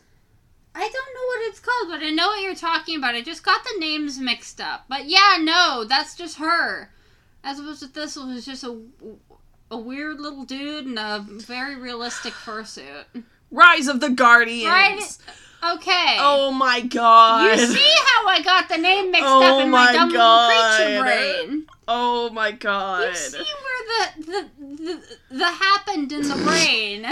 [0.76, 3.14] I don't know what it's called, but I know what you're talking about.
[3.14, 4.84] I just got the names mixed up.
[4.88, 6.90] But yeah, no, that's just her.
[7.42, 8.78] As opposed to Thistle, who's just a,
[9.70, 13.04] a weird little dude in a very realistic fursuit.
[13.50, 14.66] Rise of the Guardians.
[14.66, 15.18] Right?
[15.76, 16.16] Okay.
[16.20, 17.58] Oh my god.
[17.58, 20.48] You see how I got the name mixed Oh up in my, my dumb God.
[20.48, 21.02] little creature
[21.46, 21.66] brain?
[21.88, 23.08] Oh my god.
[23.08, 24.48] You see where the the,
[24.84, 27.06] the the happened in the brain?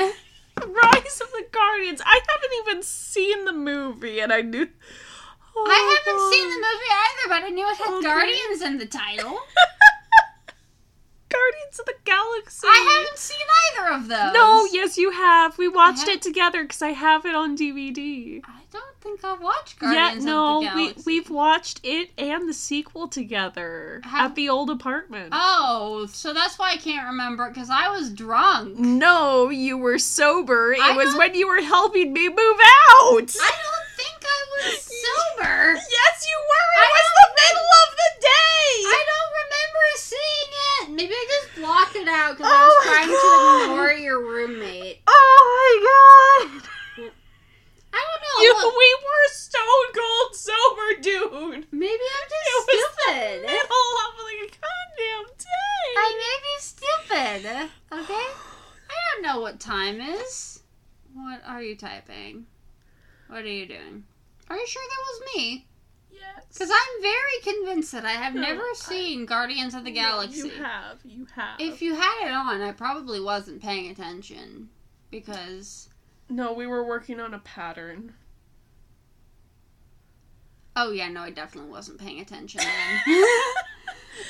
[0.66, 2.00] Rise of the Guardians.
[2.04, 4.68] I haven't even seen the movie and I knew
[5.56, 6.32] Oh, I haven't God.
[6.32, 8.02] seen the movie either, but I knew it had Okay.
[8.02, 9.38] Guardians in the title.
[11.28, 12.66] Guardians of the Galaxy.
[12.68, 14.34] I haven't seen either of those.
[14.34, 15.56] No, yes, you have.
[15.58, 18.40] We watched it together because I have it on DVD.
[18.44, 22.48] I don't think I've watched Guardians yeah, no, of the we we've watched it and
[22.48, 25.30] the sequel together Have- at the old apartment.
[25.32, 28.78] Oh, so that's why I can't remember because I was drunk.
[28.78, 30.72] no, you were sober.
[30.74, 33.30] It I was when you were helping me move out.
[33.40, 35.72] I don't think I was sober.
[35.74, 36.82] yes, you were.
[36.82, 38.66] It I was the middle of the day.
[38.86, 40.90] I don't remember seeing it.
[40.90, 43.66] Maybe I just blocked it out because I Oh was trying God.
[43.66, 45.00] to ignore your roommate.
[45.06, 46.68] oh my god.
[47.96, 48.42] I don't know.
[48.42, 51.66] You, look, we were stone cold sober dude.
[51.72, 53.42] Maybe I'm It just was the stupid.
[53.42, 55.86] middle of like goddamn day.
[55.96, 57.70] I may be stupid.
[58.00, 58.28] Okay?
[58.90, 60.60] I don't know what time is.
[61.14, 62.46] What are you typing?
[63.28, 64.04] What are you doing?
[64.50, 65.66] Are you sure that was me?
[66.12, 66.44] yes.
[66.52, 70.48] Because I'm very convinced that I have No, never I- seen Guardians of the Galaxy.
[70.48, 70.98] You have.
[71.04, 71.60] You have.
[71.60, 74.68] If you had it on, I probably wasn't paying attention.
[75.10, 75.88] Because.
[76.28, 78.14] No, we were working on a pattern.
[80.76, 82.60] Oh, yeah, no, I definitely wasn't paying attention.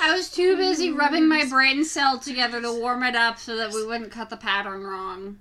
[0.01, 3.71] I was too busy rubbing my brain cell together to warm it up so that
[3.71, 5.39] we wouldn't cut the pattern wrong.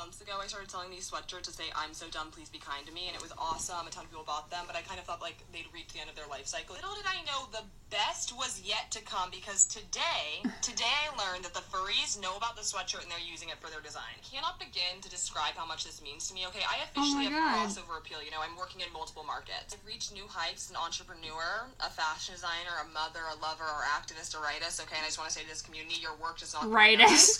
[0.00, 2.88] Months ago I started selling these sweatshirts to say I'm so dumb, please be kind
[2.88, 3.84] to me, and it was awesome.
[3.84, 6.00] A ton of people bought them, but I kind of thought like they'd reach the
[6.00, 6.72] end of their life cycle.
[6.72, 11.44] Little did I know the best was yet to come because today, today I learned
[11.44, 14.16] that the furries know about the sweatshirt and they're using it for their design.
[14.24, 16.48] Cannot begin to describe how much this means to me.
[16.48, 17.52] Okay, I oh officially my have God.
[17.68, 18.24] crossover appeal.
[18.24, 19.76] You know, I'm working in multiple markets.
[19.76, 24.32] I've reached new heights an entrepreneur, a fashion designer, a mother, a lover, or activist,
[24.32, 24.80] a writist.
[24.80, 26.64] Okay, and I just want to say to this community, your work does not.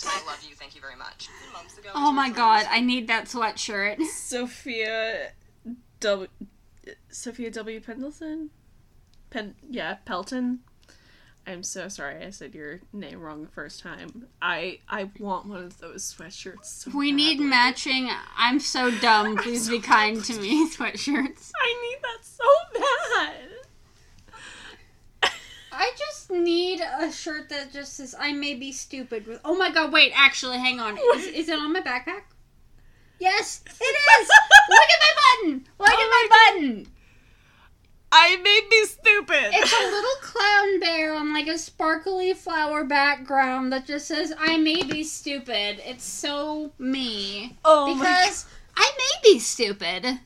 [0.05, 0.53] I love you.
[0.53, 1.31] Thank you very much.
[1.55, 4.01] Months ago, Oh my furries god, I need that sweatshirt.
[4.13, 5.31] Sophia
[5.99, 6.27] W.
[7.09, 7.79] Sophia W.
[7.79, 8.49] Pendleton?
[9.29, 9.55] Pen.
[9.69, 10.59] Yeah, Pelton.
[11.47, 14.27] I'm so sorry I said your name wrong the first time.
[14.41, 16.65] I I want one of those sweatshirts.
[16.65, 18.09] So We need matching.
[18.37, 19.37] I'm so dumb.
[19.37, 20.35] Please so be kind dumb.
[20.35, 20.69] to me.
[20.75, 21.51] Sweatshirts.
[21.59, 23.37] I need that so bad.
[25.73, 29.71] I just need a shirt that just says "I may be stupid." With oh my
[29.71, 30.97] god, wait, actually, hang on.
[31.15, 32.23] Is, is it on my backpack?
[33.21, 34.29] Yes, it is.
[34.69, 35.67] Look at my button.
[35.77, 36.87] Look Oh at my button.
[38.11, 39.51] I may be stupid.
[39.53, 44.57] It's a little clown bear on like a sparkly flower background that just says "I
[44.57, 50.19] may be stupid." It's so me oh my because I may be stupid.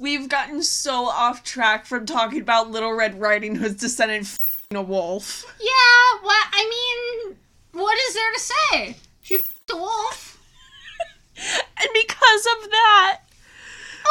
[0.00, 4.82] We've gotten so off track from talking about Little Red Riding Hood's descendant f***ing a
[4.82, 5.44] wolf.
[5.60, 7.36] Yeah, what I mean,
[7.70, 8.96] what is there to say?
[9.22, 10.23] She f***ed a wolf.
[11.84, 13.20] And because of that,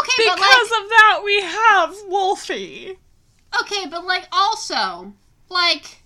[0.01, 2.97] Okay, because but like, of that, we have Wolfie.
[3.61, 5.13] okay, but like also,
[5.49, 6.01] like,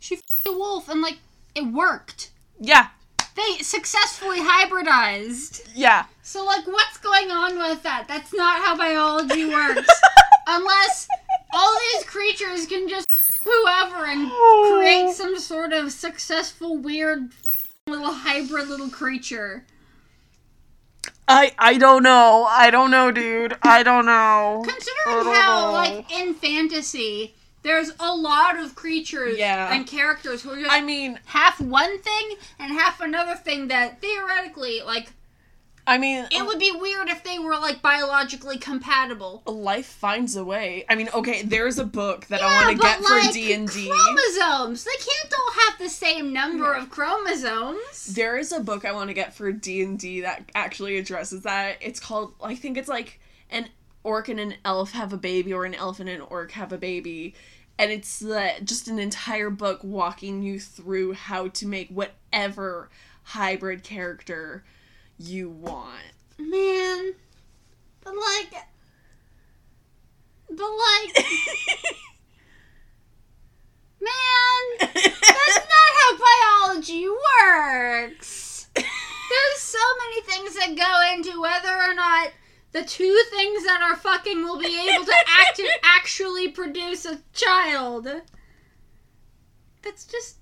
[0.00, 1.18] she f***ed a wolf and like
[1.54, 2.30] it worked.
[2.60, 2.88] Yeah,
[3.34, 5.68] They successfully hybridized.
[5.74, 6.06] yeah.
[6.22, 8.06] So like, what's going on with that?
[8.08, 9.88] That's not how biology works.
[10.46, 11.08] Unless
[11.52, 13.06] all these creatures can just
[13.44, 15.12] whoever and create oh.
[15.12, 17.30] some sort of successful weird
[17.86, 19.64] little hybrid little creature.
[21.28, 22.46] I I don't know.
[22.48, 23.56] I don't know, dude.
[23.62, 24.62] I don't know.
[24.64, 25.72] Considering don't how, know.
[25.72, 29.72] like, in fantasy, there's a lot of creatures Yeah.
[29.74, 34.00] and characters who are just I mean, half one thing and half another thing that
[34.00, 35.08] theoretically, like,
[35.88, 39.42] I mean, it would be weird if they were, like, biologically compatible.
[39.46, 40.84] life finds a way.
[40.88, 43.68] I mean, okay, there's a book that Yeah, I want to get for D and
[43.68, 43.88] D.
[43.88, 44.84] Chromosomes!
[44.84, 48.06] They can't all have the same number of chromosomes.
[48.14, 51.42] There is a book I want to get for D and D that actually addresses
[51.42, 51.76] that.
[51.80, 53.20] It's called I think it's like
[53.50, 53.68] an
[54.02, 56.78] orc and an elf have a baby, or an elf and an orc have a
[56.78, 57.34] baby,
[57.78, 62.88] and it's uh, just an entire book walking you through how to make whatever
[63.22, 64.64] hybrid character
[65.18, 66.02] you want.
[66.38, 67.14] Man.
[68.02, 68.54] But, like.
[70.50, 71.16] But, like.
[74.00, 74.92] Man.
[74.94, 74.94] That's
[75.24, 78.68] not how biology works.
[78.74, 82.30] There's so many things that go into whether or not
[82.76, 88.06] the two things that are fucking will be able to act actually produce a child.
[89.82, 90.36] That's just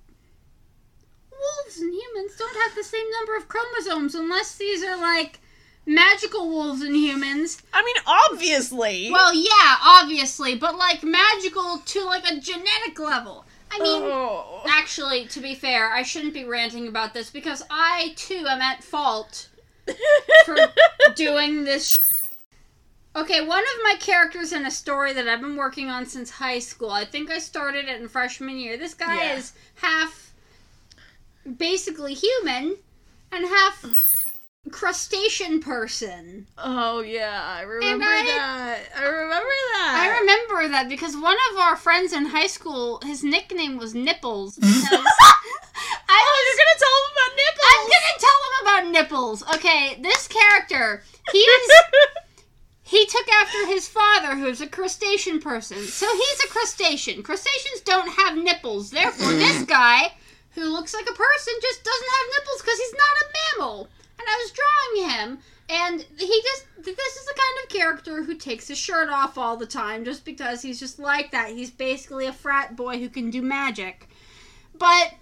[1.45, 5.41] wolves and humans don't have the same number of chromosomes unless these are like
[5.87, 7.63] magical wolves and humans.
[7.73, 9.11] I mean, obviously.
[9.13, 13.45] Well, yeah, obviously, but like magical to like a genetic level.
[13.71, 14.63] I mean, Oh.
[14.69, 18.83] Actually, to be fair, I shouldn't be ranting about this because I too am at
[18.85, 19.49] fault
[20.45, 20.57] for
[21.17, 21.91] doing this.
[21.91, 21.97] Sh-
[23.17, 26.61] okay, one of my characters in a story that I've been working on since high
[26.61, 26.91] school.
[26.91, 28.77] I think I started it in freshman year.
[28.77, 29.37] This guy Yeah.
[29.37, 30.24] is half
[31.57, 32.77] basically human
[33.33, 33.85] and half
[34.71, 36.47] crustacean person.
[36.59, 38.79] Oh yeah, I remember I- that.
[38.97, 39.97] I remember that.
[40.11, 44.59] I remember that because one of our friends in high school, his nickname was Nipples.
[44.65, 45.07] Because
[46.09, 47.71] I Oh, was you're gonna tell him about nipples.
[47.73, 49.55] I'm gonna tell him about nipples.
[49.57, 51.71] Okay, this character, he is
[52.83, 55.79] he took after his father, who's a crustacean person.
[55.79, 57.23] So he's a crustacean.
[57.23, 58.91] Crustaceans don't have nipples.
[58.91, 60.13] Therefore, this guy,
[60.55, 63.89] who looks like a person, just doesn't have nipples because he's not a mammal.
[64.19, 65.39] And I was drawing him,
[65.69, 69.57] And he just, this is the kind of character who takes his shirt off all
[69.57, 71.51] the time just because he's just like that.
[71.51, 74.09] He's basically a frat boy who can do magic.
[74.79, 75.15] But,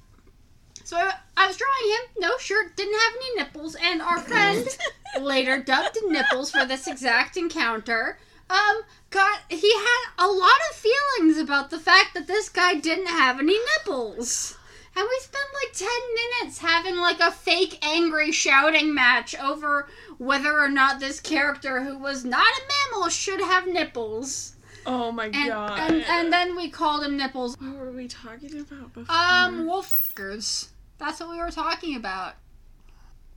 [0.84, 4.66] so I, I was drawing him, no shirt, didn't have any nipples, and our friend,
[5.20, 8.18] later dubbed Nipples for this exact encounter,
[8.50, 13.06] um, got, he had a lot of feelings about the fact that this guy didn't
[13.06, 14.58] have any nipples.
[14.94, 19.88] And we spent like 10 minutes having like a fake angry shouting match over
[20.18, 22.60] whether or not this character who was not a
[22.94, 24.54] mammal should have nipples.
[24.84, 25.78] Oh my And god.
[25.90, 27.56] and, and then we called him nipples.
[27.58, 29.14] what were we talking about before?
[29.14, 30.68] Um, wolfers.
[30.98, 32.34] That's what we were talking about.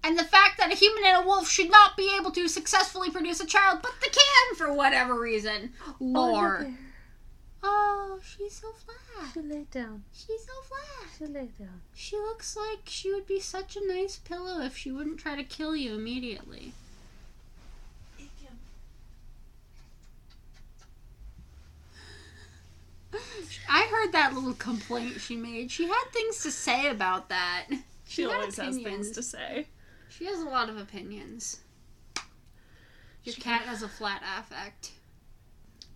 [0.04, 3.10] And the fact that a human and a wolf should not be able to successfully
[3.10, 5.72] produce a child, but they can for whatever reason.
[6.00, 6.68] Lore.
[6.70, 6.74] Oh,
[7.68, 9.32] Oh, she's so flat.
[9.34, 10.04] She lay down.
[10.14, 11.10] She's so flat.
[11.18, 11.82] She lay down.
[11.96, 15.44] She looks like she would be such a nice pillow if she wouldn't try to
[15.44, 16.74] kill you immediately.
[23.70, 25.72] I heard that little complaint she made.
[25.72, 27.66] She had things to say about that.
[28.08, 29.68] she had always has things to say.
[30.10, 31.60] She has a lot of opinions.
[33.24, 34.92] Your She- cat has a flat affect.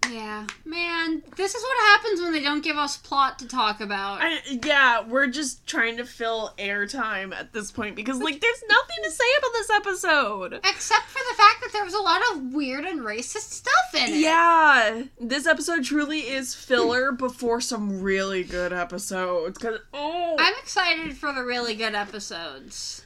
[0.09, 4.19] Yeah, man, this is what happens when they don't give us plot to talk about.
[4.21, 9.03] I, yeah, we're just trying to fill airtime at this point because, like, there's nothing
[9.03, 10.53] to say about this episode.
[10.65, 14.13] Except for the fact that there was a lot of weird and racist stuff in
[14.13, 14.19] it.
[14.19, 19.57] Yeah, this episode truly is filler before some really good episodes.
[19.57, 23.03] Cause oh, I'm excited for the really good episodes.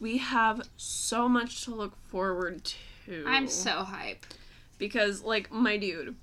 [0.00, 2.64] we have so much to look forward
[3.06, 3.24] to.
[3.26, 4.24] I'm so hype.
[4.78, 6.16] because, like, my dude,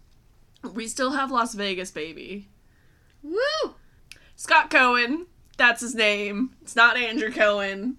[0.74, 2.50] we still have Las Vegas, baby.
[3.24, 3.76] Woo!
[4.36, 6.52] Scott Cohen, that's his name.
[6.62, 7.98] It's not Andrew Cohen.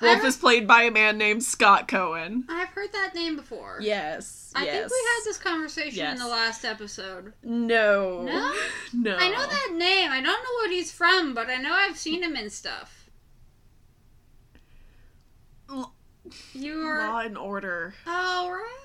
[0.00, 2.44] Wolf don't- is played by a man named Scott Cohen.
[2.48, 3.78] I've heard that name before.
[3.80, 4.52] Yes.
[4.54, 4.74] I yes.
[4.74, 7.32] think we had this conversation in the last episode.
[7.42, 8.22] No.
[8.22, 8.54] No?
[8.92, 9.16] No.
[9.16, 10.10] I know that name.
[10.10, 13.08] I don't know what he's from, but I know I've seen him in stuff.
[15.70, 15.94] L-
[16.52, 16.98] You are.
[17.08, 17.94] Law and Order.
[18.06, 18.80] Oh, right.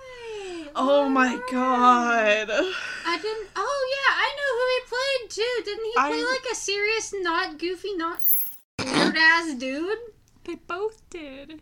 [0.75, 2.49] Oh Law my god.
[2.49, 3.47] I didn't.
[3.55, 5.63] Oh, yeah, I know who he played too.
[5.65, 8.21] Didn't he play I- like a serious, not goofy, not
[8.79, 9.97] weird ass dude?
[10.45, 11.61] They both did.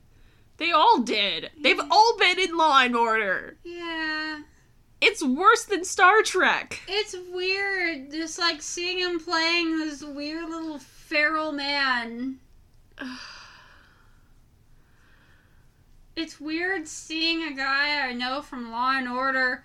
[0.58, 1.52] They all did.
[1.62, 3.58] They've all been in Law and Order.
[3.64, 4.42] Yeah.
[5.02, 6.82] It's worse than Star Trek.
[6.88, 12.40] It's weird, just like seeing him playing this weird little feral man.
[16.18, 19.63] It's weird seeing a guy I know from Law and Order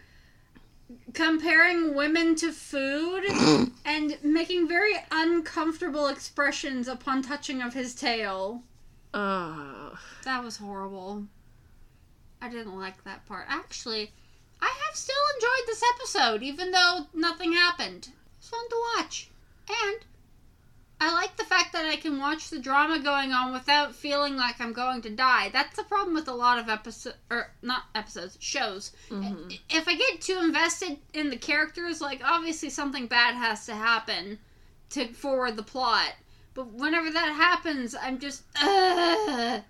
[1.14, 3.24] comparing women to food
[3.86, 8.62] and making very uncomfortable expressions upon touching of his tail.
[9.14, 9.96] Ugh.
[10.24, 11.24] That was horrible.
[12.42, 13.46] I didn't like that part.
[13.48, 14.12] Actually,
[14.60, 18.10] I have still enjoyed this episode, even though nothing happened.
[18.38, 19.30] It's fun to watch.
[19.70, 20.00] And
[21.02, 24.60] I like the fact that I can watch the drama going on without feeling like
[24.60, 25.48] I'm going to die.
[25.52, 28.92] That's the problem with a lot of episodes, or not episodes, shows.
[29.10, 29.58] Mhm.
[29.68, 34.38] If I get too invested in the characters, like obviously something bad has to happen
[34.90, 36.14] to forward the plot.
[36.54, 39.64] But whenever that happens, I'm just, oh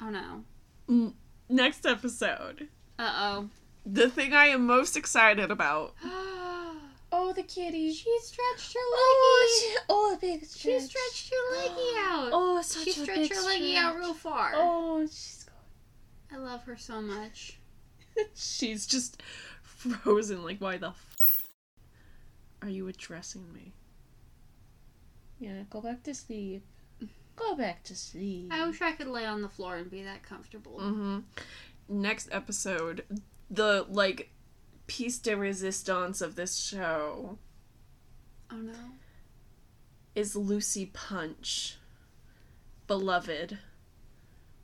[0.00, 1.12] no.
[1.48, 2.66] Next episode.
[2.98, 3.50] Uh oh.
[3.86, 5.94] The thing I am most excited about.
[7.12, 7.28] oh.
[7.30, 7.92] Oh, the kitty.
[7.92, 8.98] she stretched her leggy.
[8.98, 10.80] Oh, she, oh, a big stretch.
[10.80, 12.30] she stretched her leggy out.
[12.32, 14.52] Oh, such she a stretched big her leggy out real far.
[14.54, 15.46] Oh, she's
[16.30, 16.42] going.
[16.42, 17.58] I love her so much.
[18.34, 19.22] She's just
[19.62, 20.44] frozen.
[20.44, 21.46] Like, why the f-
[22.62, 23.72] are you addressing me?
[25.38, 26.64] Yeah, go back to sleep.
[27.36, 28.48] Go back to sleep.
[28.52, 30.78] I wish I could lay on the floor and be that comfortable.
[30.78, 31.18] Mm-hmm.
[31.88, 33.04] Next episode,
[33.50, 34.30] the like
[34.90, 37.38] piece de resistance of this show
[38.50, 38.72] Oh no.
[40.16, 41.76] is Lucy Punch.
[42.88, 43.58] Beloved.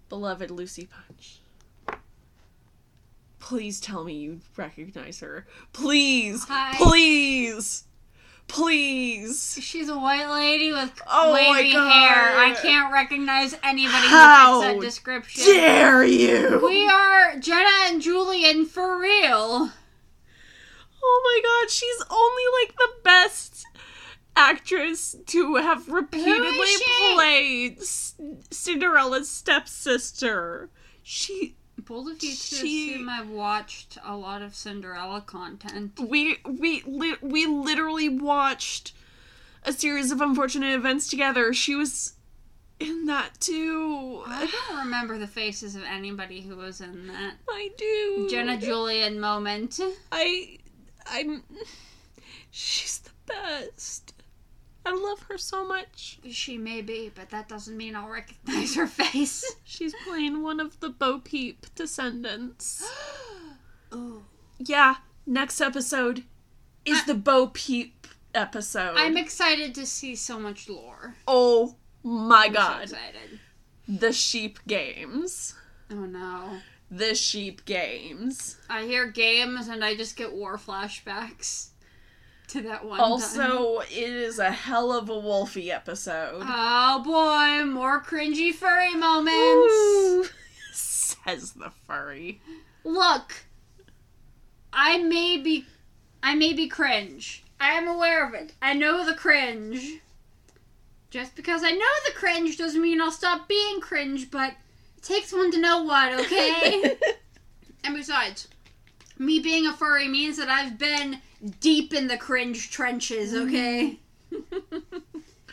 [0.09, 1.39] Beloved Lucy Punch.
[3.39, 5.47] Please tell me you recognize her.
[5.72, 6.43] Please!
[6.49, 6.74] Hi.
[6.77, 7.85] Please!
[8.49, 9.57] Please!
[9.62, 12.37] She's a white lady with Oh wavy hair.
[12.37, 15.45] I can't recognize anybody How who fits that description.
[15.45, 16.61] Dare you!
[16.66, 19.70] We are Jenna and Julien for real.
[21.03, 23.67] Oh my god, she's only like the best
[24.37, 26.67] actress to have repeatedly
[27.15, 27.79] played
[28.51, 30.71] Cinderella's stepsister.
[31.03, 35.99] She Bold of you to She- assume I've watched a lot of Cinderella content.
[36.01, 38.93] we we li- we literally watched
[39.63, 41.53] a series of unfortunate events together.
[41.53, 42.15] She was
[42.81, 44.23] in that too.
[44.27, 48.27] I don't remember the faces of anybody who was in that I do.
[48.31, 49.79] Jenna Julien moment.
[50.11, 50.59] I
[51.11, 51.43] I'm
[52.51, 54.13] she's the best.
[54.85, 56.21] I love her so much.
[56.31, 59.45] She may be, but that doesn't mean I'll recognize her face.
[59.65, 62.89] She's playing one of the Bo Peep descendants.
[63.93, 64.23] oh.
[64.59, 64.97] Yeah,
[65.27, 66.23] next episode
[66.85, 68.95] is the Bo Peep episode.
[68.97, 71.17] I'm excited to see so much lore.
[71.27, 72.83] oh my I'm so god.
[72.85, 73.41] excited.
[73.89, 75.55] the sheep games.
[75.91, 76.59] Oh no.
[76.91, 78.57] The sheep games.
[78.70, 81.68] I hear games and I just get war flashbacks
[82.49, 83.11] to that one time.
[83.11, 86.43] Also, it is a hell of a Wolfie episode.
[86.45, 90.30] Oh boy, more cringy furry moments.
[90.72, 92.41] Says the furry.
[92.84, 93.32] Look,
[94.72, 95.66] I may be,
[96.22, 97.45] I may be cringe.
[97.59, 98.53] I am aware of it.
[98.62, 100.01] I know the cringe.
[101.11, 104.53] Just because I know the cringe doesn't mean I'll stop being cringe, but
[105.07, 106.97] takes one to know what, okay?
[107.85, 108.49] and besides,
[109.19, 111.21] me being a furry means that I've been
[111.61, 113.49] deep in the cringe trenches, mm-hmm.
[113.49, 113.99] okay?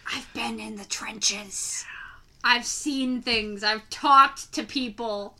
[0.07, 1.85] I've been in the trenches.
[2.43, 3.63] I've seen things.
[3.63, 5.37] I've talked to people.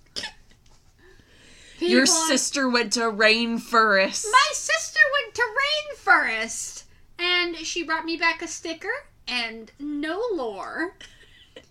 [1.80, 4.26] Your sister went to Rainfurrest.
[4.32, 6.84] My sister went to Rainfurrest,
[7.20, 8.94] and she brought me back a sticker
[9.28, 10.96] and no lore.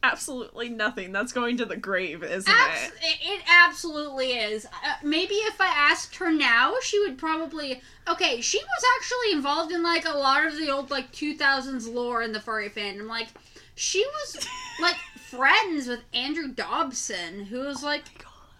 [0.05, 1.13] Absolutely nothing.
[1.13, 3.19] That's going to the grave, isn't Abs- it?
[3.23, 4.67] it, absolutely is.
[4.67, 7.81] Uh, maybe if I asked her now, she would probably.
[8.09, 12.23] Okay, she was actually involved in like a lot of the old like 2000s lore
[12.23, 13.07] in the furry fandom.
[13.07, 13.29] Like,
[13.77, 14.45] she was
[14.81, 14.97] like
[15.31, 18.03] friends with Andrew Dobson, who was like,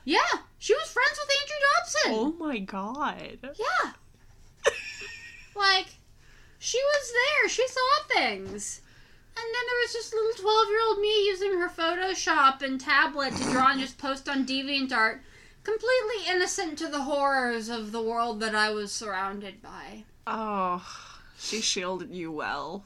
[0.05, 0.21] yeah,
[0.61, 2.39] she was friends with Andrew Dobson.
[2.41, 3.39] Oh my god.
[3.59, 3.93] Yeah.
[5.57, 5.87] like,
[6.61, 7.49] she was there.
[7.49, 7.81] She saw
[8.17, 8.82] things.
[9.37, 13.35] And then there was just little 12 year old me using her Photoshop and tablet
[13.37, 15.21] to draw and just post on DeviantArt,
[15.65, 20.05] completely innocent to the horrors of the world that I was surrounded by.
[20.27, 20.85] Oh,
[21.39, 22.85] she shielded you well.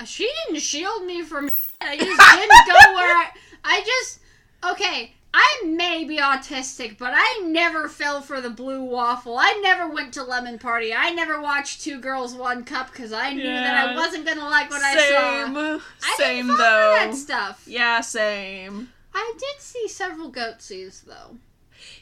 [0.00, 1.48] Uh, She didn't shield me from
[1.80, 3.28] I just didn't go where I.
[3.64, 4.20] I just.
[4.64, 9.38] Okay, I may be autistic, but I never fell for the blue waffle.
[9.38, 10.92] I never went to Lemon Party.
[10.92, 14.68] I never watched Two Girls, One Cup because I knew that I wasn't gonna like
[14.70, 15.80] what I saw.
[16.02, 16.56] I same though.
[16.56, 17.62] that stuff.
[17.66, 18.90] Yeah, same.
[19.14, 21.36] I did see several goatsies though,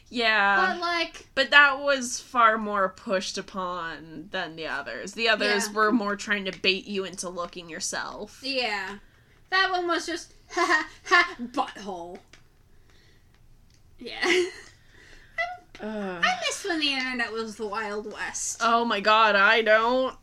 [0.09, 0.65] Yeah.
[0.73, 5.13] but like, But that was far more pushed upon than the others.
[5.13, 5.73] The others Yeah.
[5.73, 8.41] were more trying to bait you into looking yourself.
[8.43, 8.97] yeah,
[9.51, 12.19] that one was just ha ha ha butthole.
[14.03, 14.19] Yeah,
[15.79, 16.21] Ugh.
[16.23, 18.57] I miss when the internet was the Wild West.
[18.61, 20.15] Oh my god, I don't.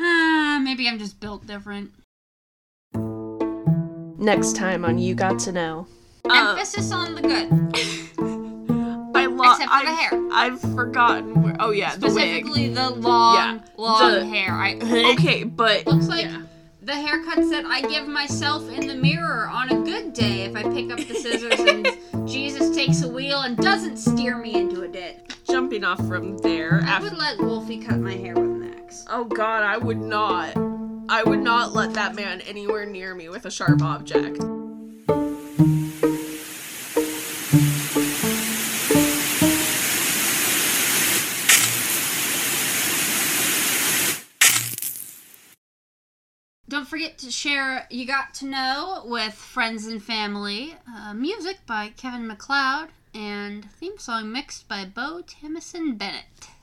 [0.00, 1.92] Ah, maybe I'm just built different.
[4.18, 5.86] Next time on You Got to Know.
[6.28, 7.50] Uh, Emphasis on the good.
[9.16, 10.28] I lo- Except for the I've, hair.
[10.32, 11.56] I've forgotten where.
[11.60, 12.12] Oh yeah, the wig.
[12.14, 14.52] Specifically the long, Yeah, long the- hair.
[14.52, 14.76] I
[15.12, 16.42] Okay, but looks like yeah.
[16.84, 20.62] The haircuts that I give myself in the mirror on a good day if I
[20.64, 24.88] pick up the scissors and Jesus takes a wheel and doesn't steer me into a
[24.88, 25.16] ditch.
[25.48, 26.80] jumping off from there.
[26.84, 29.06] I After, would let Wolfie cut my hair with an axe.
[29.08, 30.56] oh god, I would not.
[31.08, 34.38] I would not let that man anywhere near me with a sharp object.
[46.94, 50.76] Forget to share You Got to Know with friends and family.
[50.88, 56.50] Uh, music by Kevin MacLeod and theme song mixed by Bo Timison Bennett.